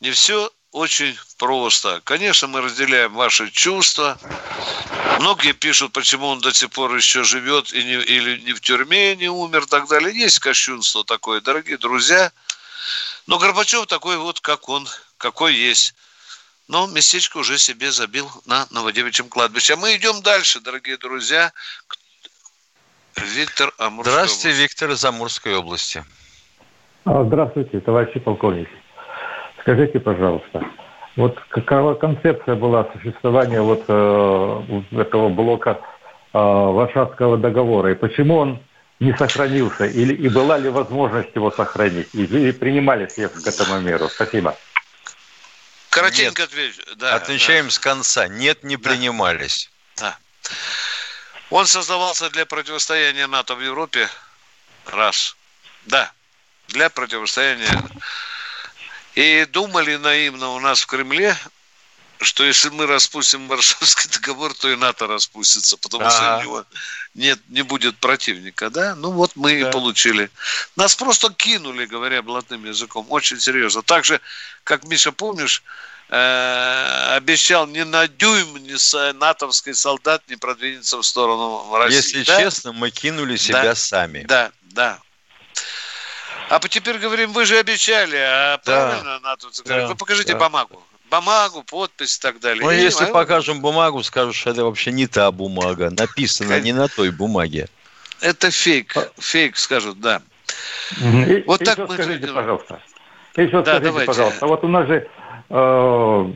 Не 0.00 0.10
все 0.10 0.50
очень 0.70 1.16
просто. 1.38 2.02
Конечно, 2.04 2.48
мы 2.48 2.60
разделяем 2.60 3.14
ваши 3.14 3.50
чувства. 3.50 4.18
Многие 5.18 5.52
пишут, 5.52 5.92
почему 5.92 6.26
он 6.26 6.40
до 6.40 6.52
сих 6.52 6.70
пор 6.70 6.94
еще 6.94 7.24
живет 7.24 7.72
и 7.72 7.84
не, 7.84 7.94
или 7.94 8.40
не 8.40 8.52
в 8.52 8.60
тюрьме 8.60 9.16
не 9.16 9.28
умер 9.28 9.62
и 9.62 9.66
так 9.66 9.88
далее. 9.88 10.14
Есть 10.14 10.40
кощунство 10.40 11.04
такое, 11.04 11.40
дорогие 11.40 11.78
друзья. 11.78 12.32
Но 13.26 13.38
Горбачев 13.38 13.86
такой 13.86 14.16
вот, 14.16 14.40
как 14.40 14.68
он, 14.68 14.86
какой 15.18 15.54
есть. 15.54 15.94
Но 16.68 16.86
местечко 16.86 17.38
уже 17.38 17.58
себе 17.58 17.90
забил 17.90 18.30
на 18.46 18.66
Новодевичьем 18.70 19.28
кладбище. 19.28 19.74
А 19.74 19.76
мы 19.76 19.94
идем 19.96 20.22
дальше, 20.22 20.60
дорогие 20.60 20.96
друзья. 20.96 21.52
Виктор 23.16 23.72
Амурской 23.78 24.12
Здравствуйте, 24.12 24.48
области. 24.48 24.62
Виктор 24.62 24.90
из 24.90 25.04
Амурской 25.04 25.56
области. 25.56 26.04
А, 27.04 27.24
здравствуйте, 27.24 27.80
товарищи 27.80 28.20
полковники. 28.20 28.70
Скажите, 29.60 30.00
пожалуйста, 30.00 30.64
вот 31.16 31.38
какова 31.50 31.94
концепция 31.94 32.54
была 32.54 32.88
существования 32.92 33.60
вот 33.60 33.84
э, 33.86 34.82
этого 34.92 35.28
блока 35.28 35.78
э, 36.32 36.38
Варшавского 36.38 37.36
договора 37.36 37.92
и 37.92 37.94
почему 37.94 38.36
он 38.36 38.62
не 39.00 39.16
сохранился 39.16 39.84
или 39.84 40.14
и 40.14 40.28
была 40.28 40.58
ли 40.58 40.68
возможность 40.68 41.34
его 41.34 41.50
сохранить 41.50 42.08
и, 42.12 42.24
и 42.24 42.52
принимались 42.52 43.16
ли 43.18 43.28
к 43.28 43.46
этому 43.46 43.80
меру? 43.80 44.08
Спасибо. 44.08 44.56
Коротенько 45.90 46.44
отвечу. 46.44 46.80
Да, 46.96 47.16
Отвечаем 47.16 47.66
да. 47.66 47.70
с 47.70 47.78
конца. 47.78 48.28
Нет, 48.28 48.64
не 48.64 48.76
да. 48.76 48.90
принимались. 48.90 49.70
Да. 49.96 50.16
Он 51.50 51.66
создавался 51.66 52.30
для 52.30 52.46
противостояния 52.46 53.26
НАТО 53.26 53.54
в 53.54 53.60
Европе. 53.60 54.08
Раз. 54.86 55.36
Да. 55.84 56.10
Для 56.68 56.88
противостояния 56.88 57.82
и 59.14 59.44
думали 59.46 59.96
наивно 59.96 60.50
у 60.50 60.60
нас 60.60 60.80
в 60.80 60.86
Кремле, 60.86 61.36
что 62.22 62.44
если 62.44 62.68
мы 62.70 62.86
распустим 62.86 63.48
Варшавский 63.48 64.10
договор, 64.14 64.54
то 64.54 64.70
и 64.70 64.76
НАТО 64.76 65.06
распустится, 65.06 65.76
потому 65.76 66.04
ага. 66.04 66.10
что 66.10 66.38
у 66.38 66.42
него 66.42 66.64
нет, 67.14 67.38
не 67.48 67.62
будет 67.62 67.96
противника, 67.98 68.70
да? 68.70 68.94
Ну 68.94 69.10
вот 69.10 69.32
мы 69.34 69.60
да. 69.60 69.68
и 69.68 69.72
получили. 69.72 70.30
Нас 70.76 70.94
просто 70.94 71.32
кинули, 71.32 71.86
говоря 71.86 72.22
блатным 72.22 72.64
языком, 72.64 73.06
очень 73.10 73.40
серьезно. 73.40 73.82
Так 73.82 74.04
же, 74.04 74.20
как, 74.64 74.84
Миша, 74.84 75.12
помнишь, 75.12 75.62
э, 76.08 77.14
обещал 77.16 77.66
ни 77.66 77.82
на 77.82 78.08
дюйм 78.08 78.56
ни 78.58 78.76
с 78.76 79.12
натовский 79.14 79.74
солдат 79.74 80.22
не 80.28 80.36
продвинется 80.36 80.98
в 80.98 81.02
сторону 81.02 81.74
России. 81.76 81.96
Если 81.96 82.24
да? 82.24 82.40
честно, 82.40 82.72
мы 82.72 82.90
кинули 82.90 83.36
себя 83.36 83.62
да, 83.62 83.74
сами. 83.74 84.24
Да, 84.24 84.52
да. 84.62 85.00
А 86.48 86.60
теперь 86.68 86.98
говорим, 86.98 87.32
вы 87.32 87.46
же 87.46 87.58
обещали, 87.58 88.16
а 88.16 88.60
да. 88.64 88.86
правильно 88.86 89.20
НАТО 89.20 89.48
да. 89.64 89.86
Вы 89.86 89.94
покажите 89.94 90.34
да. 90.34 90.38
бумагу. 90.38 90.84
Бумагу, 91.12 91.62
подпись 91.62 92.16
и 92.16 92.20
так 92.22 92.40
далее. 92.40 92.64
Ну, 92.64 92.70
и 92.70 92.76
если 92.76 93.04
а... 93.04 93.12
покажем 93.12 93.60
бумагу, 93.60 94.02
скажут, 94.02 94.34
что 94.34 94.50
это 94.50 94.64
вообще 94.64 94.92
не 94.92 95.06
та 95.06 95.30
бумага. 95.30 95.90
Написано 95.90 96.58
не 96.60 96.72
на 96.72 96.88
той 96.88 97.10
бумаге. 97.10 97.68
Это 98.22 98.50
фейк. 98.50 98.94
Фейк 99.18 99.56
скажут, 99.56 100.00
да. 100.00 100.22
И, 101.00 101.44
вот 101.46 101.62
так 101.62 101.78
мы 101.78 101.94
скажите, 101.94 102.28
пожалуйста. 102.28 102.80
Еще 103.36 103.50
да, 103.50 103.62
скажите, 103.62 103.84
давайте. 103.84 104.06
пожалуйста. 104.06 104.46
Вот 104.46 104.64
у 104.64 104.68
нас 104.68 104.86
же 104.86 105.08
э, 105.50 106.32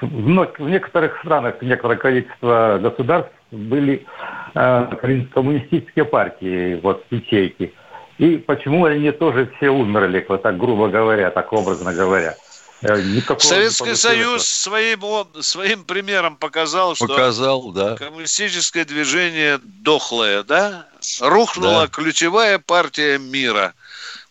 в 0.00 0.60
некоторых 0.60 1.18
странах, 1.20 1.62
некоторое 1.62 1.96
количество 1.96 2.78
государств 2.82 3.32
были 3.50 4.06
э, 4.54 5.26
коммунистические 5.32 6.04
партии, 6.04 6.80
вот 6.82 7.04
ячейки. 7.10 7.72
И 8.18 8.36
почему 8.36 8.84
они 8.84 9.10
тоже 9.12 9.50
все 9.56 9.70
умерли, 9.70 10.24
вот 10.28 10.42
так 10.42 10.58
грубо 10.58 10.88
говоря, 10.88 11.30
так 11.30 11.52
образно 11.52 11.92
говоря. 11.92 12.34
Э, 12.82 13.00
никакого 13.00 13.46
Советский 13.46 13.94
Союз 13.94 14.46
своим, 14.46 15.02
своим 15.42 15.84
примером 15.84 16.36
показал, 16.36 16.94
что 16.94 17.06
показал, 17.06 17.72
да. 17.72 17.96
коммунистическое 17.96 18.84
движение 18.84 19.58
дохлое, 19.62 20.42
да? 20.42 20.86
Рухнула 21.20 21.82
да. 21.82 21.88
ключевая 21.88 22.58
партия 22.58 23.18
мира. 23.18 23.74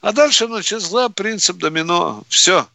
А 0.02 0.12
дальше 0.12 0.48
начался 0.48 1.10
принцип 1.10 1.58
домино. 1.58 2.24
Все. 2.28 2.68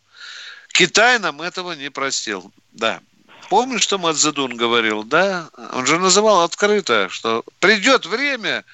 Китай 0.68 1.18
нам 1.18 1.42
этого 1.42 1.72
не 1.72 1.90
простил. 1.90 2.50
Да. 2.72 3.00
Помнишь, 3.48 3.82
что 3.82 3.98
Мадзедун 3.98 4.56
говорил, 4.56 5.04
да? 5.04 5.48
Он 5.72 5.86
же 5.86 5.98
называл 5.98 6.42
открыто, 6.42 7.08
что 7.08 7.44
придет 7.60 8.04
время, 8.04 8.64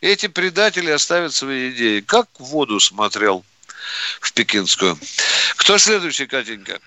эти 0.00 0.28
предатели 0.28 0.90
оставят 0.90 1.32
свои 1.34 1.70
идеи. 1.70 2.00
Как 2.00 2.28
в 2.38 2.44
воду 2.44 2.80
смотрел 2.80 3.44
в 4.20 4.32
пекинскую. 4.32 4.96
Кто 5.56 5.78
следующий, 5.78 6.26
Катенька? 6.26 6.78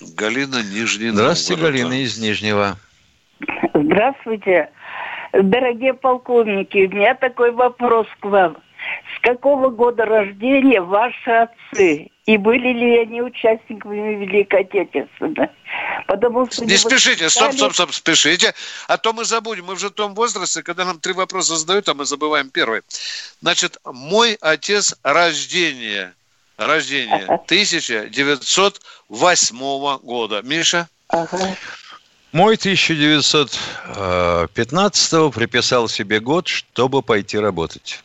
Галина 0.00 0.62
Нижний 0.62 1.10
Здравствуйте, 1.10 1.62
Галина 1.62 2.02
из 2.02 2.18
Нижнего. 2.18 2.76
Здравствуйте. 3.74 4.70
Дорогие 5.32 5.94
полковники, 5.94 6.86
у 6.86 6.94
меня 6.94 7.14
такой 7.14 7.52
вопрос 7.52 8.06
к 8.20 8.24
вам. 8.24 8.56
С 9.16 9.20
какого 9.20 9.68
года 9.70 10.04
рождения 10.04 10.80
ваши 10.80 11.30
отцы? 11.30 12.10
И 12.28 12.36
были 12.36 12.72
ли 12.74 12.98
они 12.98 13.22
участниками 13.22 14.16
Великой 14.16 14.60
Отечественной? 14.60 15.48
Потому 16.06 16.48
что 16.50 16.66
не, 16.66 16.76
спешите, 16.76 17.30
стоп, 17.30 17.54
стоп, 17.54 17.72
стоп, 17.72 17.94
спешите. 17.94 18.52
А 18.86 18.98
то 18.98 19.14
мы 19.14 19.24
забудем. 19.24 19.64
Мы 19.64 19.72
уже 19.72 19.88
в 19.88 19.92
том 19.92 20.14
возрасте, 20.14 20.62
когда 20.62 20.84
нам 20.84 21.00
три 21.00 21.14
вопроса 21.14 21.56
задают, 21.56 21.88
а 21.88 21.94
мы 21.94 22.04
забываем 22.04 22.50
первый. 22.50 22.82
Значит, 23.40 23.78
мой 23.82 24.36
отец 24.42 24.94
рождения, 25.02 26.12
рождения 26.58 27.24
1908 27.24 29.98
года. 30.02 30.42
Миша? 30.42 30.86
Ага. 31.08 31.56
Мой 32.32 32.56
1915 32.56 35.34
приписал 35.34 35.88
себе 35.88 36.20
год, 36.20 36.46
чтобы 36.46 37.00
пойти 37.00 37.38
работать. 37.38 38.02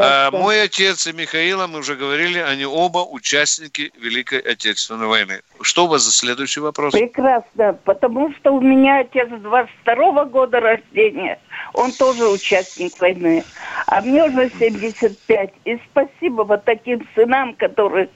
А, 0.00 0.30
мой 0.30 0.62
отец 0.62 1.06
и 1.06 1.12
Михаила, 1.12 1.66
мы 1.66 1.80
уже 1.80 1.96
говорили, 1.96 2.38
они 2.38 2.64
оба 2.64 2.98
участники 2.98 3.92
Великой 3.98 4.40
Отечественной 4.40 5.06
войны. 5.06 5.40
Что 5.62 5.84
у 5.84 5.88
вас 5.88 6.02
за 6.02 6.12
следующий 6.12 6.60
вопрос? 6.60 6.92
Прекрасно, 6.92 7.78
потому 7.84 8.32
что 8.34 8.52
у 8.52 8.60
меня 8.60 9.00
отец 9.00 9.28
22 9.28 10.24
года 10.26 10.60
рождения, 10.60 11.38
он 11.74 11.92
тоже 11.92 12.28
участник 12.28 12.98
войны, 13.00 13.44
а 13.86 14.00
мне 14.00 14.24
уже 14.24 14.50
75. 14.58 15.50
И 15.64 15.78
спасибо 15.90 16.42
вот 16.42 16.64
таким 16.64 17.06
сынам, 17.14 17.54
которые 17.54 18.08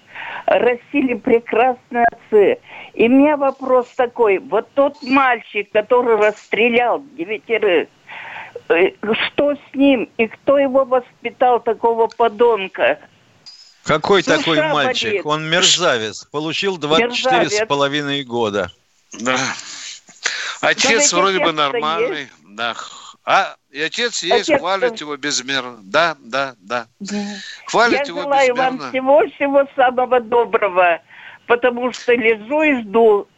растили 0.46 1.14
прекрасные 1.14 2.06
отцы. 2.06 2.58
И 2.94 3.06
у 3.06 3.10
меня 3.10 3.36
вопрос 3.36 3.88
такой, 3.96 4.38
вот 4.38 4.68
тот 4.74 5.02
мальчик, 5.02 5.70
который 5.72 6.16
расстрелял 6.16 7.02
девятерых, 7.16 7.84
Э, 7.84 7.86
что 8.66 9.54
с 9.54 9.74
ним 9.74 10.08
и 10.16 10.26
кто 10.26 10.58
его 10.58 10.84
воспитал, 10.84 11.60
такого 11.60 12.06
подонка? 12.08 12.98
Какой 13.84 14.22
Душа 14.22 14.38
такой 14.38 14.62
мальчик? 14.62 15.10
Болит. 15.10 15.26
Он 15.26 15.48
мерзавец. 15.48 16.24
Получил 16.24 16.78
24 16.78 17.50
с 17.50 17.66
половиной 17.66 18.24
года. 18.24 18.70
Да. 19.20 19.36
Отец 20.62 21.10
да 21.10 21.18
вроде 21.18 21.40
бы 21.40 21.52
нормальный. 21.52 22.20
Есть. 22.20 22.32
Да. 22.56 22.74
А, 23.26 23.56
и 23.70 23.80
отец 23.80 24.22
есть, 24.22 24.48
отец 24.48 24.60
хвалит 24.60 25.00
его 25.00 25.16
безмерно. 25.16 25.78
Да, 25.82 26.16
да, 26.20 26.54
да. 26.58 26.86
да. 27.00 27.16
Хвалит 27.66 28.00
Я 28.00 28.04
его 28.04 28.22
желаю 28.22 28.54
безмерно. 28.54 28.78
вам 28.78 28.90
всего-всего 28.90 29.68
самого 29.76 30.20
доброго, 30.20 31.00
потому 31.46 31.92
что 31.92 32.14
лежу 32.14 32.62
и 32.62 32.82
жду. 32.82 33.28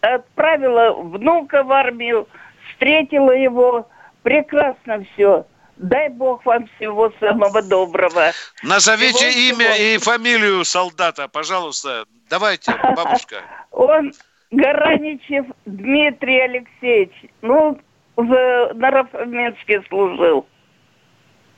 Отправила 0.00 0.92
внука 0.92 1.62
в 1.62 1.72
армию, 1.72 2.28
встретила 2.68 3.32
его, 3.32 3.88
Прекрасно 4.24 5.04
все. 5.12 5.46
Дай 5.76 6.08
Бог 6.08 6.44
вам 6.46 6.66
всего 6.76 7.12
самого 7.20 7.62
доброго. 7.62 8.32
Назовите 8.62 9.30
всего 9.30 9.56
имя 9.56 9.72
всего. 9.72 9.86
и 9.86 9.98
фамилию 9.98 10.64
солдата, 10.64 11.28
пожалуйста. 11.28 12.06
Давайте, 12.30 12.72
бабушка. 12.96 13.42
Он 13.70 14.12
Гараничев 14.50 15.44
Дмитрий 15.66 16.40
Алексеевич. 16.40 17.12
Ну, 17.42 17.78
в 18.16 18.72
Нарафаминске 18.74 19.82
служил. 19.88 20.46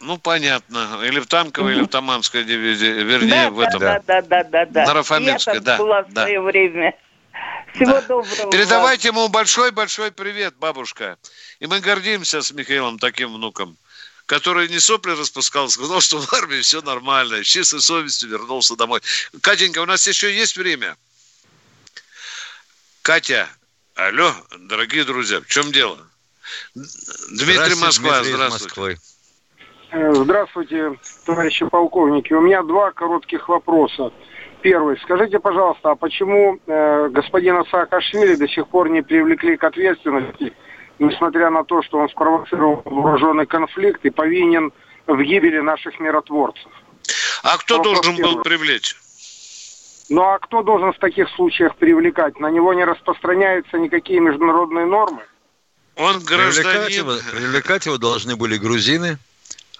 Ну, 0.00 0.18
понятно. 0.18 1.00
Или 1.04 1.20
в 1.20 1.26
танковой, 1.26 1.74
или 1.74 1.82
в 1.82 1.88
Таманской 1.88 2.42
дивизии. 2.42 2.86
Вернее, 2.86 3.44
да, 3.44 3.50
в 3.50 3.60
этом. 3.60 3.80
Да, 3.80 4.02
да, 4.04 4.22
да, 4.22 4.44
да, 4.44 4.66
да. 4.66 4.86
Нарафаминской, 4.86 5.60
да. 5.60 5.78
была 5.78 6.02
в 6.02 6.12
да. 6.12 6.22
свое 6.22 6.40
время. 6.40 6.94
Всего 7.76 7.92
да. 7.92 8.00
доброго. 8.02 8.50
Передавайте 8.50 9.08
ему 9.08 9.28
большой-большой 9.28 10.10
привет, 10.10 10.56
бабушка. 10.56 11.18
И 11.60 11.66
мы 11.66 11.80
гордимся 11.80 12.40
с 12.40 12.50
Михаилом 12.52 12.98
таким 12.98 13.34
внуком, 13.34 13.76
который 14.24 14.68
не 14.68 14.78
сопли 14.78 15.10
распускал, 15.10 15.68
сказал, 15.68 16.00
что 16.00 16.18
в 16.18 16.32
армии 16.32 16.60
все 16.62 16.80
нормально, 16.80 17.44
с 17.44 17.46
чистой 17.46 17.80
совестью 17.80 18.30
вернулся 18.30 18.76
домой. 18.76 19.00
Катенька, 19.42 19.80
у 19.80 19.86
нас 19.86 20.06
еще 20.06 20.34
есть 20.34 20.56
время? 20.56 20.96
Катя, 23.02 23.48
Алло, 23.94 24.32
дорогие 24.58 25.04
друзья, 25.04 25.40
в 25.40 25.46
чем 25.46 25.70
дело? 25.70 25.98
Дмитрий 26.74 27.74
Москва, 27.74 28.20
Дмитрий 28.20 28.34
здравствуйте. 28.34 29.00
Э, 29.90 30.14
здравствуйте, 30.14 30.98
товарищи 31.24 31.66
полковники. 31.66 32.32
У 32.32 32.40
меня 32.40 32.62
два 32.62 32.92
коротких 32.92 33.48
вопроса. 33.48 34.12
Первый. 34.66 34.98
Скажите, 34.98 35.38
пожалуйста, 35.38 35.92
а 35.92 35.94
почему 35.94 36.58
э, 36.66 37.08
господина 37.10 37.62
Саакашвили 37.70 38.34
до 38.34 38.48
сих 38.48 38.66
пор 38.66 38.88
не 38.88 39.00
привлекли 39.00 39.56
к 39.56 39.62
ответственности, 39.62 40.52
несмотря 40.98 41.50
на 41.50 41.62
то, 41.62 41.82
что 41.82 41.98
он 41.98 42.08
спровоцировал 42.08 42.82
вооруженный 42.84 43.46
конфликт 43.46 44.04
и 44.04 44.10
повинен 44.10 44.72
в 45.06 45.22
гибели 45.22 45.60
наших 45.60 46.00
миротворцев? 46.00 46.72
А 47.44 47.58
кто 47.58 47.76
Вопрос 47.76 47.94
должен 47.94 48.16
первый. 48.16 48.34
был 48.34 48.42
привлечь? 48.42 48.96
Ну 50.08 50.22
а 50.22 50.36
кто 50.40 50.64
должен 50.64 50.92
в 50.92 50.98
таких 50.98 51.28
случаях 51.36 51.76
привлекать? 51.76 52.40
На 52.40 52.50
него 52.50 52.74
не 52.74 52.82
распространяются 52.82 53.78
никакие 53.78 54.18
международные 54.18 54.86
нормы? 54.86 55.22
Он 55.94 56.18
гражданин... 56.18 56.86
Привлекать 56.86 56.96
его, 56.96 57.12
привлекать 57.30 57.86
его 57.86 57.98
должны 57.98 58.34
были 58.34 58.56
грузины, 58.56 59.18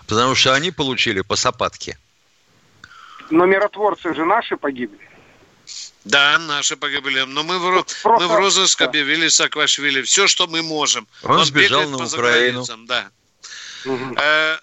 потому 0.06 0.36
что 0.36 0.54
они 0.54 0.70
получили 0.70 1.22
по 1.22 1.34
сапатке. 1.34 1.98
Но 3.30 3.46
миротворцы 3.46 4.14
же 4.14 4.24
наши 4.24 4.56
погибли. 4.56 4.98
Да, 6.04 6.38
наши 6.38 6.76
погибли. 6.76 7.24
Но 7.26 7.42
мы 7.42 7.58
в, 7.58 7.84
Просто, 8.02 8.26
мы 8.26 8.32
в 8.32 8.36
розыск 8.36 8.78
да. 8.78 8.86
объявили 8.86 9.28
Саакашвили. 9.28 10.02
Все, 10.02 10.26
что 10.28 10.46
мы 10.46 10.62
можем. 10.62 11.06
Он, 11.24 11.38
Он 11.38 11.44
сбежал 11.44 11.88
на 11.88 12.04
Украину. 12.04 12.64
Да. 12.86 13.08
Угу. 13.84 14.14
Э, 14.16 14.56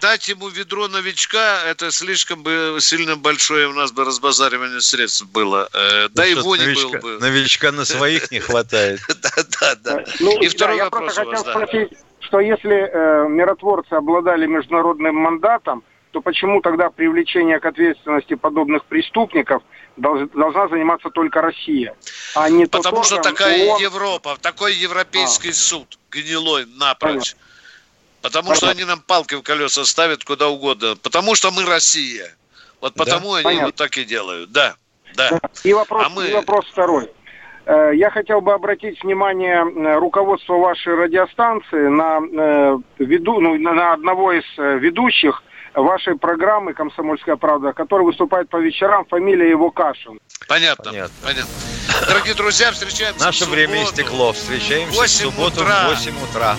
дать 0.00 0.28
ему 0.28 0.48
ведро 0.48 0.88
новичка, 0.88 1.62
это 1.64 1.90
слишком 1.90 2.42
бы 2.42 2.76
сильно 2.80 3.16
большое 3.16 3.68
у 3.68 3.72
нас 3.72 3.92
бы 3.92 4.04
разбазаривание 4.04 4.80
средств 4.80 5.26
было. 5.26 5.68
Э, 5.72 6.08
да 6.10 6.24
ну, 6.24 6.28
его 6.28 6.56
не 6.56 6.64
новичка, 6.64 6.88
было 6.88 7.00
бы. 7.00 7.18
Новичка 7.20 7.72
на 7.72 7.84
своих 7.84 8.30
не 8.30 8.40
хватает. 8.40 9.00
Да, 9.22 9.30
да, 9.60 9.74
да. 9.76 10.04
Ну, 10.20 10.40
И 10.40 10.48
второй 10.48 10.80
вопрос 10.80 11.16
Я 11.16 11.24
просто 11.24 11.42
хотел 11.42 11.52
спросить, 11.52 11.98
что 12.20 12.40
если 12.40 12.74
э, 12.74 13.28
миротворцы 13.28 13.92
обладали 13.92 14.46
международным 14.46 15.16
мандатом, 15.16 15.82
то 16.16 16.22
почему 16.22 16.62
тогда 16.62 16.88
привлечение 16.88 17.60
к 17.60 17.66
ответственности 17.66 18.36
подобных 18.36 18.86
преступников 18.86 19.62
должна 19.98 20.66
заниматься 20.68 21.10
только 21.10 21.42
Россия, 21.42 21.94
а 22.34 22.48
не 22.48 22.64
Потому 22.64 23.02
что 23.02 23.18
такая 23.20 23.68
ООН... 23.68 23.82
Европа, 23.82 24.38
такой 24.40 24.72
европейский 24.72 25.50
а. 25.50 25.52
суд 25.52 25.98
гнилой 26.10 26.64
напрочь. 26.78 27.34
Понятно. 27.34 27.40
Потому 28.22 28.54
что 28.54 28.70
они 28.70 28.84
нам 28.84 29.02
палки 29.02 29.34
в 29.34 29.42
колеса 29.42 29.84
ставят 29.84 30.24
куда 30.24 30.48
угодно. 30.48 30.96
Потому 31.02 31.34
что 31.34 31.50
мы 31.50 31.66
Россия. 31.66 32.34
Вот 32.80 32.94
потому 32.94 33.32
да? 33.32 33.36
они 33.36 33.44
Понятно. 33.44 33.66
вот 33.66 33.74
так 33.74 33.98
и 33.98 34.04
делают. 34.06 34.50
Да, 34.52 34.76
да. 35.16 35.38
И 35.64 35.74
вопрос, 35.74 36.06
а 36.06 36.08
мы... 36.08 36.28
и 36.28 36.32
вопрос 36.32 36.64
второй. 36.72 37.10
Э, 37.66 37.90
я 37.94 38.10
хотел 38.10 38.40
бы 38.40 38.54
обратить 38.54 39.02
внимание 39.02 39.58
э, 39.58 39.98
руководства 39.98 40.54
вашей 40.54 40.94
радиостанции 40.94 41.88
на, 41.88 42.20
э, 42.20 42.78
веду, 43.00 43.40
ну, 43.40 43.58
на 43.58 43.92
одного 43.92 44.32
из 44.32 44.44
ведущих 44.56 45.42
вашей 45.82 46.16
программы 46.16 46.74
«Комсомольская 46.74 47.36
правда», 47.36 47.72
который 47.72 48.04
выступает 48.04 48.48
по 48.48 48.56
вечерам, 48.56 49.04
фамилия 49.06 49.50
его 49.50 49.70
Кашин. 49.70 50.18
Понятно, 50.48 50.84
понятно. 50.84 51.14
понятно. 51.22 51.52
Дорогие 52.08 52.34
друзья, 52.34 52.72
встречаемся 52.72 53.24
Наше 53.24 53.44
время 53.46 53.84
истекло. 53.84 54.32
Встречаемся 54.32 55.02
в 55.02 55.08
субботу 55.08 55.62
утра. 55.62 55.86
в 55.86 55.88
8 55.90 56.14
утра. 56.30 56.56